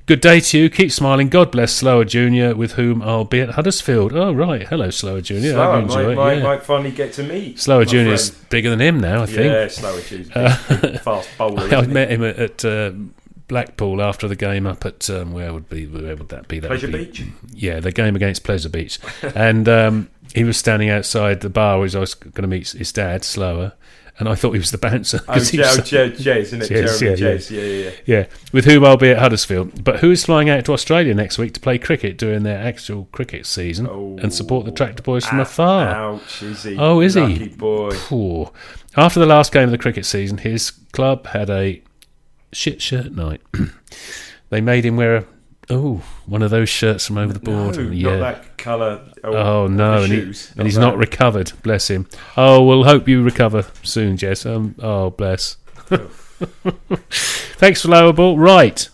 Good 0.06 0.22
day 0.22 0.40
to 0.40 0.58
you. 0.58 0.70
Keep 0.70 0.90
smiling. 0.90 1.28
God 1.28 1.52
bless 1.52 1.70
Slower 1.70 2.06
Junior, 2.06 2.56
with 2.56 2.72
whom 2.72 3.02
I'll 3.02 3.26
be 3.26 3.40
at 3.40 3.50
Huddersfield. 3.50 4.14
Oh, 4.14 4.32
right. 4.32 4.66
Hello, 4.66 4.88
Slower 4.88 5.20
Junior. 5.20 5.50
I 5.50 5.52
Slower, 5.52 5.76
you 5.76 5.82
enjoy 5.82 5.94
might, 5.94 6.12
it. 6.12 6.16
might, 6.16 6.32
yeah. 6.38 6.42
might 6.44 6.62
finally 6.62 6.90
get 6.92 7.12
to 7.14 7.22
meet 7.22 7.60
Slower 7.60 7.84
Junior's 7.84 8.30
friend. 8.30 8.48
bigger 8.48 8.70
than 8.70 8.80
him 8.80 9.00
now, 9.00 9.24
I 9.24 9.26
think. 9.26 9.52
Yeah, 9.52 9.68
slower 9.68 10.00
big, 10.08 10.32
big, 10.82 11.00
fast 11.00 11.28
bowler. 11.36 11.62
I 11.62 11.80
isn't 11.80 11.92
met 11.92 12.10
him 12.10 12.24
at, 12.24 12.38
at 12.38 12.64
uh, 12.64 12.92
Blackpool 13.48 14.00
after 14.00 14.28
the 14.28 14.36
game 14.36 14.66
up 14.66 14.86
at 14.86 15.10
um, 15.10 15.32
where 15.32 15.52
would 15.52 15.68
be 15.68 15.86
where 15.86 16.16
would 16.16 16.28
that 16.28 16.48
be? 16.48 16.58
That 16.60 16.68
Pleasure 16.68 16.86
be- 16.88 17.04
Beach. 17.04 17.24
Yeah, 17.52 17.80
the 17.80 17.92
game 17.92 18.14
against 18.14 18.44
Pleasure 18.44 18.68
Beach, 18.68 18.98
and 19.34 19.68
um, 19.68 20.08
he 20.34 20.44
was 20.44 20.56
standing 20.56 20.90
outside 20.90 21.40
the 21.40 21.50
bar 21.50 21.78
where 21.78 21.88
I 21.94 21.98
was 21.98 22.14
going 22.14 22.42
to 22.42 22.48
meet 22.48 22.70
his 22.70 22.92
dad, 22.92 23.24
Slower, 23.24 23.72
and 24.18 24.28
I 24.28 24.34
thought 24.34 24.52
he 24.52 24.58
was 24.58 24.72
the 24.72 24.78
bouncer 24.78 25.20
Oh, 25.28 25.34
he 25.34 25.60
oh, 25.60 25.64
Jez, 25.64 26.26
isn't 26.26 26.62
it? 26.62 26.68
Jeremy 26.68 27.20
yeah, 27.20 27.28
yeah. 27.28 27.38
Yeah, 27.38 27.60
yeah, 27.60 27.84
yeah. 27.84 27.90
yeah, 28.04 28.26
with 28.52 28.64
whom 28.64 28.84
I'll 28.84 28.96
be 28.96 29.10
at 29.10 29.18
Huddersfield. 29.18 29.84
But 29.84 30.00
who 30.00 30.10
is 30.10 30.24
flying 30.24 30.50
out 30.50 30.64
to 30.64 30.72
Australia 30.72 31.14
next 31.14 31.38
week 31.38 31.54
to 31.54 31.60
play 31.60 31.78
cricket 31.78 32.18
during 32.18 32.42
their 32.42 32.58
actual 32.58 33.08
cricket 33.12 33.46
season 33.46 33.86
and 34.20 34.34
support 34.34 34.64
the 34.64 34.72
Tractor 34.72 35.02
Boys 35.02 35.24
from 35.24 35.38
Ah, 35.38 35.42
afar? 35.42 35.88
Ouch, 35.94 36.42
is 36.42 36.64
he? 36.64 36.76
Oh, 36.76 37.00
is 37.00 37.14
he? 37.14 37.48
Boy. 37.48 37.90
Poor. 37.92 38.52
After 38.96 39.20
the 39.20 39.26
last 39.26 39.52
game 39.52 39.64
of 39.64 39.70
the 39.70 39.78
cricket 39.78 40.04
season, 40.04 40.38
his 40.38 40.72
club 40.92 41.28
had 41.28 41.48
a 41.48 41.80
shit 42.52 42.82
shirt 42.82 43.12
night. 43.12 43.40
they 44.50 44.60
made 44.60 44.84
him 44.84 44.96
wear 44.96 45.16
a 45.16 45.24
oh 45.70 46.02
one 46.26 46.42
of 46.42 46.50
those 46.50 46.68
shirts 46.68 47.06
from 47.06 47.18
over 47.18 47.32
the 47.32 47.40
board. 47.40 47.76
No, 47.76 47.82
yeah. 47.90 48.16
not 48.16 48.20
that 48.20 48.58
colour. 48.58 49.02
Oh 49.24 49.66
no, 49.66 50.02
and, 50.02 50.12
he, 50.12 50.20
and 50.20 50.62
he's 50.64 50.74
that. 50.74 50.80
not 50.80 50.96
recovered. 50.96 51.52
Bless 51.62 51.88
him. 51.88 52.08
Oh, 52.36 52.64
we'll 52.64 52.84
hope 52.84 53.08
you 53.08 53.22
recover 53.22 53.66
soon, 53.82 54.16
Jess. 54.16 54.46
Um, 54.46 54.74
oh, 54.80 55.10
bless. 55.10 55.56
Thanks 57.58 57.82
for 57.82 57.88
lower 57.88 58.12
ball. 58.12 58.38
Right, 58.38 58.88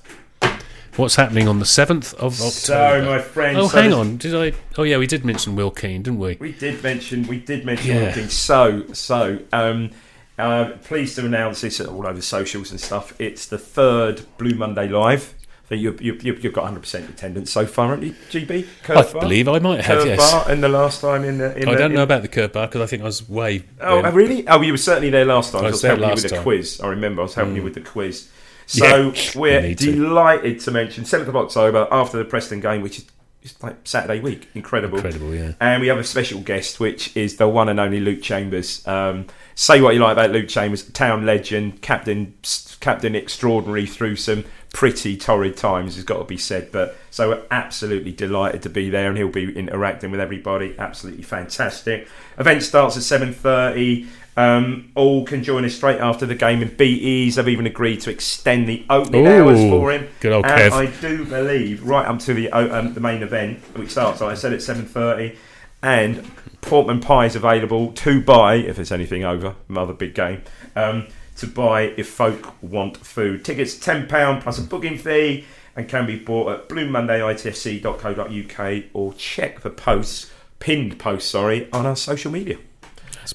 what's 0.96 1.16
happening 1.16 1.48
on 1.48 1.58
the 1.58 1.66
seventh 1.66 2.14
of 2.14 2.34
October? 2.40 2.50
So, 2.50 3.02
my 3.04 3.18
friend. 3.18 3.58
oh, 3.58 3.68
so 3.68 3.80
hang 3.82 3.92
on. 3.92 4.16
Did 4.16 4.34
I? 4.34 4.52
Oh, 4.78 4.82
yeah, 4.82 4.98
we 4.98 5.06
did 5.06 5.24
mention 5.24 5.56
Will 5.56 5.70
Keane, 5.70 6.02
didn't 6.02 6.18
we? 6.20 6.36
We 6.40 6.52
did 6.52 6.82
mention. 6.82 7.26
We 7.26 7.38
did 7.40 7.64
mention 7.64 7.94
Yeah. 7.94 8.04
one 8.04 8.12
thing. 8.12 8.28
So, 8.28 8.92
so. 8.92 9.40
Um, 9.52 9.90
uh, 10.36 10.72
pleased 10.82 11.14
to 11.16 11.24
announce 11.24 11.60
this 11.60 11.80
all 11.80 12.06
over 12.06 12.20
socials 12.20 12.70
and 12.72 12.80
stuff. 12.80 13.14
It's 13.20 13.46
the 13.46 13.58
third 13.58 14.22
Blue 14.36 14.54
Monday 14.54 14.88
live. 14.88 15.32
I 15.74 15.80
you've, 16.00 16.00
you've, 16.02 16.42
you've 16.44 16.52
got 16.52 16.72
100% 16.72 17.08
attendance 17.08 17.50
so 17.50 17.66
far, 17.66 17.90
haven't 17.90 18.06
you, 18.06 18.14
GB? 18.30 18.66
I 18.88 19.02
bar? 19.12 19.20
believe 19.20 19.48
I 19.48 19.58
might 19.58 19.80
have. 19.84 19.98
Curve 19.98 20.06
Yes. 20.06 20.30
bar 20.32 20.50
in 20.52 20.60
the 20.60 20.68
last 20.68 21.00
time 21.00 21.24
in 21.24 21.38
the. 21.38 21.56
In 21.56 21.68
I 21.68 21.72
the, 21.72 21.78
don't 21.78 21.90
in- 21.90 21.96
know 21.96 22.02
about 22.02 22.22
the 22.22 22.28
curb 22.28 22.52
bar 22.52 22.66
because 22.66 22.80
I 22.80 22.86
think 22.86 23.02
I 23.02 23.06
was 23.06 23.28
way. 23.28 23.64
Oh, 23.80 23.98
um, 24.00 24.04
uh, 24.06 24.10
really? 24.12 24.46
Oh, 24.48 24.60
you 24.62 24.72
were 24.72 24.78
certainly 24.78 25.10
there 25.10 25.24
last 25.24 25.52
time. 25.52 25.62
I 25.62 25.64
I 25.64 25.66
was 25.66 25.72
was 25.74 25.82
there 25.82 25.90
helping 25.96 26.08
you 26.08 26.14
with 26.22 26.30
the 26.30 26.40
quiz. 26.40 26.80
I 26.80 26.86
remember 26.88 27.22
I 27.22 27.24
was 27.24 27.34
helping 27.34 27.54
you 27.56 27.60
Mm. 27.62 27.64
with 27.64 27.74
the 27.74 27.80
quiz. 27.80 28.28
So 28.66 28.86
Yeah, 29.12 29.12
we're 29.36 29.60
need 29.60 29.78
to. 29.78 29.92
delighted 29.92 30.60
to 30.60 30.70
mention 30.70 31.04
7th 31.04 31.28
of 31.28 31.36
October 31.36 31.86
after 31.90 32.16
the 32.16 32.24
Preston 32.24 32.60
game, 32.60 32.80
which 32.80 32.98
is 32.98 33.04
it's 33.42 33.62
like 33.62 33.76
Saturday 33.84 34.20
week. 34.20 34.48
Incredible. 34.54 34.96
Incredible, 34.96 35.34
yeah. 35.34 35.52
And 35.60 35.82
we 35.82 35.88
have 35.88 35.98
a 35.98 36.04
special 36.04 36.40
guest, 36.40 36.80
which 36.80 37.14
is 37.14 37.36
the 37.36 37.46
one 37.46 37.68
and 37.68 37.78
only 37.78 38.00
Luke 38.00 38.22
Chambers. 38.22 38.82
Um, 38.88 39.26
say 39.54 39.82
what 39.82 39.92
you 39.92 40.00
like 40.00 40.12
about 40.12 40.30
Luke 40.30 40.48
Chambers, 40.48 40.82
town 40.82 41.26
legend, 41.26 41.82
captain, 41.82 42.32
captain 42.80 43.14
extraordinary 43.14 43.84
through 43.84 44.16
some 44.16 44.44
pretty 44.74 45.16
torrid 45.16 45.56
times, 45.56 45.94
has 45.94 46.04
got 46.04 46.18
to 46.18 46.24
be 46.24 46.36
said. 46.36 46.70
But 46.70 46.98
so 47.10 47.30
we're 47.30 47.42
absolutely 47.50 48.12
delighted 48.12 48.60
to 48.62 48.68
be 48.68 48.90
there, 48.90 49.08
and 49.08 49.16
he'll 49.16 49.28
be 49.28 49.56
interacting 49.56 50.10
with 50.10 50.20
everybody. 50.20 50.74
Absolutely 50.78 51.22
fantastic. 51.22 52.08
Event 52.38 52.62
starts 52.62 52.98
at 52.98 53.04
seven 53.04 53.32
thirty. 53.32 54.06
Um, 54.36 54.90
all 54.96 55.24
can 55.24 55.44
join 55.44 55.64
us 55.64 55.74
straight 55.74 56.00
after 56.00 56.26
the 56.26 56.34
game, 56.34 56.60
and 56.60 56.76
BEs 56.76 57.36
have 57.36 57.48
even 57.48 57.66
agreed 57.66 58.00
to 58.00 58.10
extend 58.10 58.68
the 58.68 58.84
opening 58.90 59.26
Ooh, 59.26 59.30
hours 59.30 59.60
for 59.70 59.92
him. 59.92 60.08
good 60.18 60.32
old 60.32 60.44
and 60.44 60.72
Kev. 60.72 60.72
I 60.72 60.86
do 61.00 61.24
believe 61.24 61.84
right 61.84 62.06
up 62.06 62.18
to 62.20 62.34
the 62.34 62.50
um, 62.50 62.92
the 62.92 63.00
main 63.00 63.22
event, 63.22 63.60
which 63.78 63.90
starts, 63.90 64.20
like 64.20 64.32
I 64.32 64.34
said, 64.34 64.52
at 64.52 64.60
seven 64.60 64.84
thirty, 64.84 65.38
and 65.82 66.28
Portman 66.60 67.00
pie 67.00 67.26
is 67.26 67.36
available 67.36 67.92
to 67.92 68.20
buy 68.20 68.56
if 68.56 68.76
there's 68.76 68.92
anything 68.92 69.24
over. 69.24 69.54
Another 69.68 69.92
big 69.92 70.14
game 70.14 70.42
um, 70.74 71.06
to 71.36 71.46
buy 71.46 71.82
if 71.96 72.08
folk 72.08 72.54
want 72.62 72.96
food. 72.98 73.44
Tickets 73.44 73.78
ten 73.78 74.06
pound 74.06 74.42
plus 74.42 74.58
a 74.58 74.62
booking 74.62 74.98
fee. 74.98 75.44
and 75.76 75.88
can 75.88 76.06
be 76.06 76.16
bought 76.16 76.52
at 76.52 76.68
bluemonday.itfc.co.uk 76.68 78.84
or 78.92 79.12
check 79.14 79.60
the 79.62 79.70
posts, 79.70 80.32
pinned 80.60 80.98
posts, 80.98 81.30
sorry, 81.30 81.68
on 81.72 81.86
our 81.86 81.96
social 81.96 82.30
media. 82.30 82.58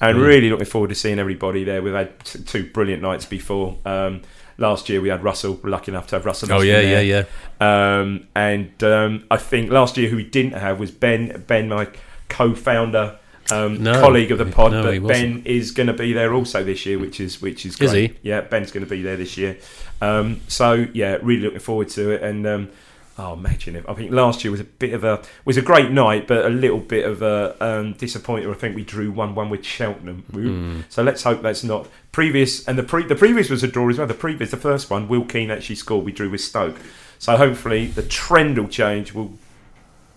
And 0.00 0.16
brilliant. 0.16 0.26
really 0.26 0.50
looking 0.50 0.66
forward 0.66 0.88
to 0.88 0.94
seeing 0.94 1.18
everybody 1.18 1.64
there. 1.64 1.82
We've 1.82 1.92
had 1.92 2.18
t- 2.24 2.42
two 2.42 2.70
brilliant 2.70 3.02
nights 3.02 3.26
before. 3.26 3.76
Um, 3.84 4.22
last 4.56 4.88
year 4.88 5.00
we 5.00 5.08
had 5.08 5.22
Russell. 5.24 5.58
We're 5.62 5.70
lucky 5.70 5.90
enough 5.92 6.06
to 6.08 6.16
have 6.16 6.24
Russell. 6.24 6.52
Oh 6.52 6.60
yeah, 6.60 6.80
there. 6.80 7.02
yeah, 7.02 7.24
yeah. 7.60 7.98
Um, 7.98 8.28
and 8.34 8.82
um, 8.84 9.24
I 9.30 9.36
think 9.36 9.70
last 9.70 9.96
year 9.96 10.08
who 10.08 10.16
we 10.16 10.24
didn't 10.24 10.52
have 10.52 10.80
was 10.80 10.90
Ben. 10.90 11.44
Ben, 11.46 11.68
my 11.68 11.88
co-founder, 12.28 13.18
um, 13.50 13.82
No. 13.82 14.00
colleague 14.00 14.30
of 14.30 14.38
the 14.38 14.46
pod, 14.46 14.72
No, 14.72 15.00
but. 15.00 15.08
Ben 15.08 15.42
is 15.44 15.70
going 15.70 15.86
to 15.86 15.92
be 15.92 16.12
there 16.12 16.34
also 16.34 16.62
this 16.62 16.86
year, 16.86 16.98
which 16.98 17.20
is 17.20 17.40
which 17.42 17.66
is 17.66 17.80
Is 17.80 17.92
he? 17.92 18.14
Yeah, 18.22 18.42
Ben's 18.42 18.70
going 18.70 18.84
to 18.84 18.90
be 18.90 19.02
there 19.02 19.16
this 19.16 19.36
year. 19.36 19.58
Um, 20.00 20.40
so 20.48 20.86
yeah, 20.92 21.18
really 21.22 21.42
looking 21.42 21.58
forward 21.60 21.88
to 21.90 22.10
it. 22.10 22.22
And 22.22 22.46
um, 22.46 22.70
oh, 23.18 23.34
imagine 23.34 23.76
it! 23.76 23.84
I 23.88 23.94
think 23.94 24.12
last 24.12 24.44
year 24.44 24.50
was 24.50 24.60
a 24.60 24.64
bit 24.64 24.94
of 24.94 25.04
a 25.04 25.22
was 25.44 25.56
a 25.56 25.62
great 25.62 25.90
night, 25.90 26.26
but 26.26 26.46
a 26.46 26.48
little 26.48 26.78
bit 26.78 27.04
of 27.04 27.22
a 27.22 27.56
um, 27.60 27.94
disappointment. 27.94 28.54
I 28.54 28.58
think 28.58 28.76
we 28.76 28.84
drew 28.84 29.10
one 29.10 29.34
one 29.34 29.50
with 29.50 29.64
Cheltenham. 29.64 30.24
Hmm. 30.30 30.80
So 30.88 31.02
let's 31.02 31.22
hope 31.22 31.42
that's 31.42 31.64
not 31.64 31.88
previous. 32.12 32.66
And 32.66 32.78
the 32.78 32.82
pre 32.82 33.04
the 33.04 33.16
previous 33.16 33.50
was 33.50 33.62
a 33.62 33.68
draw 33.68 33.88
as 33.88 33.98
well. 33.98 34.06
The 34.06 34.14
previous, 34.14 34.50
the 34.50 34.56
first 34.56 34.90
one, 34.90 35.08
Will 35.08 35.24
Keane 35.24 35.50
actually 35.50 35.76
scored. 35.76 36.04
We 36.04 36.12
drew 36.12 36.30
with 36.30 36.40
Stoke. 36.40 36.76
So 37.18 37.36
hopefully 37.36 37.86
the 37.88 38.02
trend 38.02 38.56
will 38.56 38.68
change. 38.68 39.12
We'll 39.12 39.32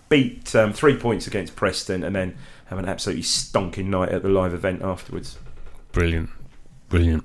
beat 0.08 0.54
um, 0.54 0.72
three 0.72 0.96
points 0.96 1.26
against 1.26 1.56
Preston 1.56 2.02
and 2.04 2.14
then 2.14 2.36
have 2.66 2.78
an 2.78 2.86
absolutely 2.86 3.22
stonking 3.22 3.86
night 3.86 4.10
at 4.10 4.22
the 4.22 4.28
live 4.28 4.54
event 4.54 4.82
afterwards. 4.82 5.38
Brilliant, 5.92 6.30
brilliant. 6.88 7.24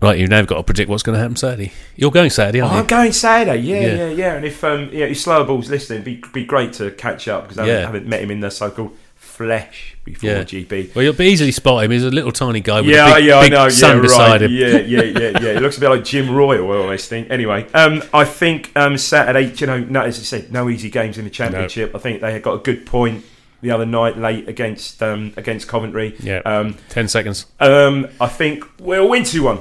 Right, 0.00 0.18
you've 0.18 0.30
now 0.30 0.42
got 0.42 0.56
to 0.56 0.62
predict 0.62 0.88
what's 0.88 1.02
going 1.02 1.14
to 1.16 1.20
happen 1.20 1.36
Saturday. 1.36 1.72
You're 1.94 2.10
going 2.10 2.30
Saturday, 2.30 2.62
Oh, 2.62 2.66
aren't 2.66 2.78
I'm 2.80 2.86
going 2.86 3.12
Saturday, 3.12 3.58
yeah, 3.60 3.80
Yeah. 3.80 3.94
yeah, 3.94 4.08
yeah. 4.08 4.34
And 4.36 4.44
if 4.46 4.64
um, 4.64 4.88
yeah, 4.92 5.04
if 5.04 5.18
Slowball's 5.20 5.68
listening, 5.68 6.02
be 6.02 6.22
be 6.32 6.44
great 6.44 6.72
to 6.74 6.90
catch 6.92 7.28
up 7.28 7.42
because 7.44 7.58
I 7.58 7.62
haven't, 7.66 7.80
Yeah. 7.80 7.86
haven't 7.86 8.06
met 8.06 8.22
him 8.22 8.30
in 8.30 8.40
the 8.40 8.50
so-called 8.50 8.96
flesh 9.16 9.96
before 10.04 10.30
Yeah. 10.30 10.42
GB. 10.44 10.94
Well, 10.94 11.04
you'll 11.04 11.12
be 11.12 11.26
easily 11.26 11.52
spot 11.52 11.84
him. 11.84 11.90
He's 11.90 12.04
a 12.04 12.10
little 12.10 12.32
tiny 12.32 12.60
guy 12.60 12.80
with 12.80 12.90
Yeah, 12.90 13.10
a 13.12 13.14
big, 13.16 13.24
yeah, 13.26 13.40
big 13.42 13.52
I 13.52 13.64
know. 13.64 13.68
sun 13.68 13.96
yeah, 13.96 14.02
beside 14.02 14.30
right. 14.30 14.42
him. 14.42 14.52
Yeah, 14.52 14.66
yeah, 14.78 15.02
yeah, 15.02 15.38
yeah. 15.38 15.48
It 15.56 15.62
looks 15.62 15.76
a 15.76 15.80
bit 15.80 15.90
like 15.90 16.04
Jim 16.04 16.30
Royle, 16.34 16.70
all 16.72 16.88
this 16.88 17.06
thing. 17.06 17.26
Anyway, 17.30 17.66
um, 17.74 18.02
I 18.14 18.24
think 18.24 18.70
um, 18.76 18.96
Saturday, 18.96 19.52
you 19.54 19.66
know, 19.66 19.80
no, 19.80 20.00
as 20.00 20.18
I 20.18 20.22
said, 20.22 20.50
no 20.50 20.70
easy 20.70 20.88
games 20.88 21.18
in 21.18 21.24
the 21.24 21.30
championship. 21.30 21.94
I 21.94 21.98
think 21.98 22.22
they 22.22 22.32
had 22.32 22.42
got 22.42 22.54
a 22.54 22.58
good 22.58 22.86
point 22.86 23.22
the 23.62 23.70
other 23.70 23.86
night 23.86 24.16
late 24.16 24.48
against 24.48 25.02
um, 25.02 25.32
against 25.36 25.68
Coventry. 25.68 26.16
Yeah. 26.20 26.38
Um, 26.44 26.76
Ten 26.88 27.08
seconds. 27.08 27.46
um, 27.60 28.08
I 28.20 28.26
think 28.26 28.64
we'll 28.78 29.08
win 29.08 29.24
two 29.24 29.42
one. 29.44 29.60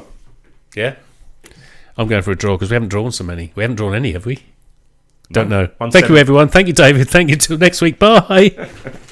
Yeah. 0.75 0.95
I'm 1.97 2.07
going 2.07 2.21
for 2.21 2.31
a 2.31 2.35
draw 2.35 2.55
because 2.55 2.69
we 2.69 2.75
haven't 2.75 2.89
drawn 2.89 3.12
so 3.12 3.23
many. 3.25 3.51
We 3.55 3.63
haven't 3.63 3.75
drawn 3.75 3.93
any, 3.93 4.13
have 4.13 4.25
we? 4.25 4.39
Don't 5.31 5.49
know. 5.49 5.69
One 5.77 5.91
Thank 5.91 6.09
you, 6.09 6.17
everyone. 6.17 6.47
Thank 6.47 6.67
you, 6.67 6.73
David. 6.73 7.09
Thank 7.09 7.29
you. 7.29 7.35
Till 7.35 7.57
next 7.57 7.81
week. 7.81 7.99
Bye. 7.99 8.69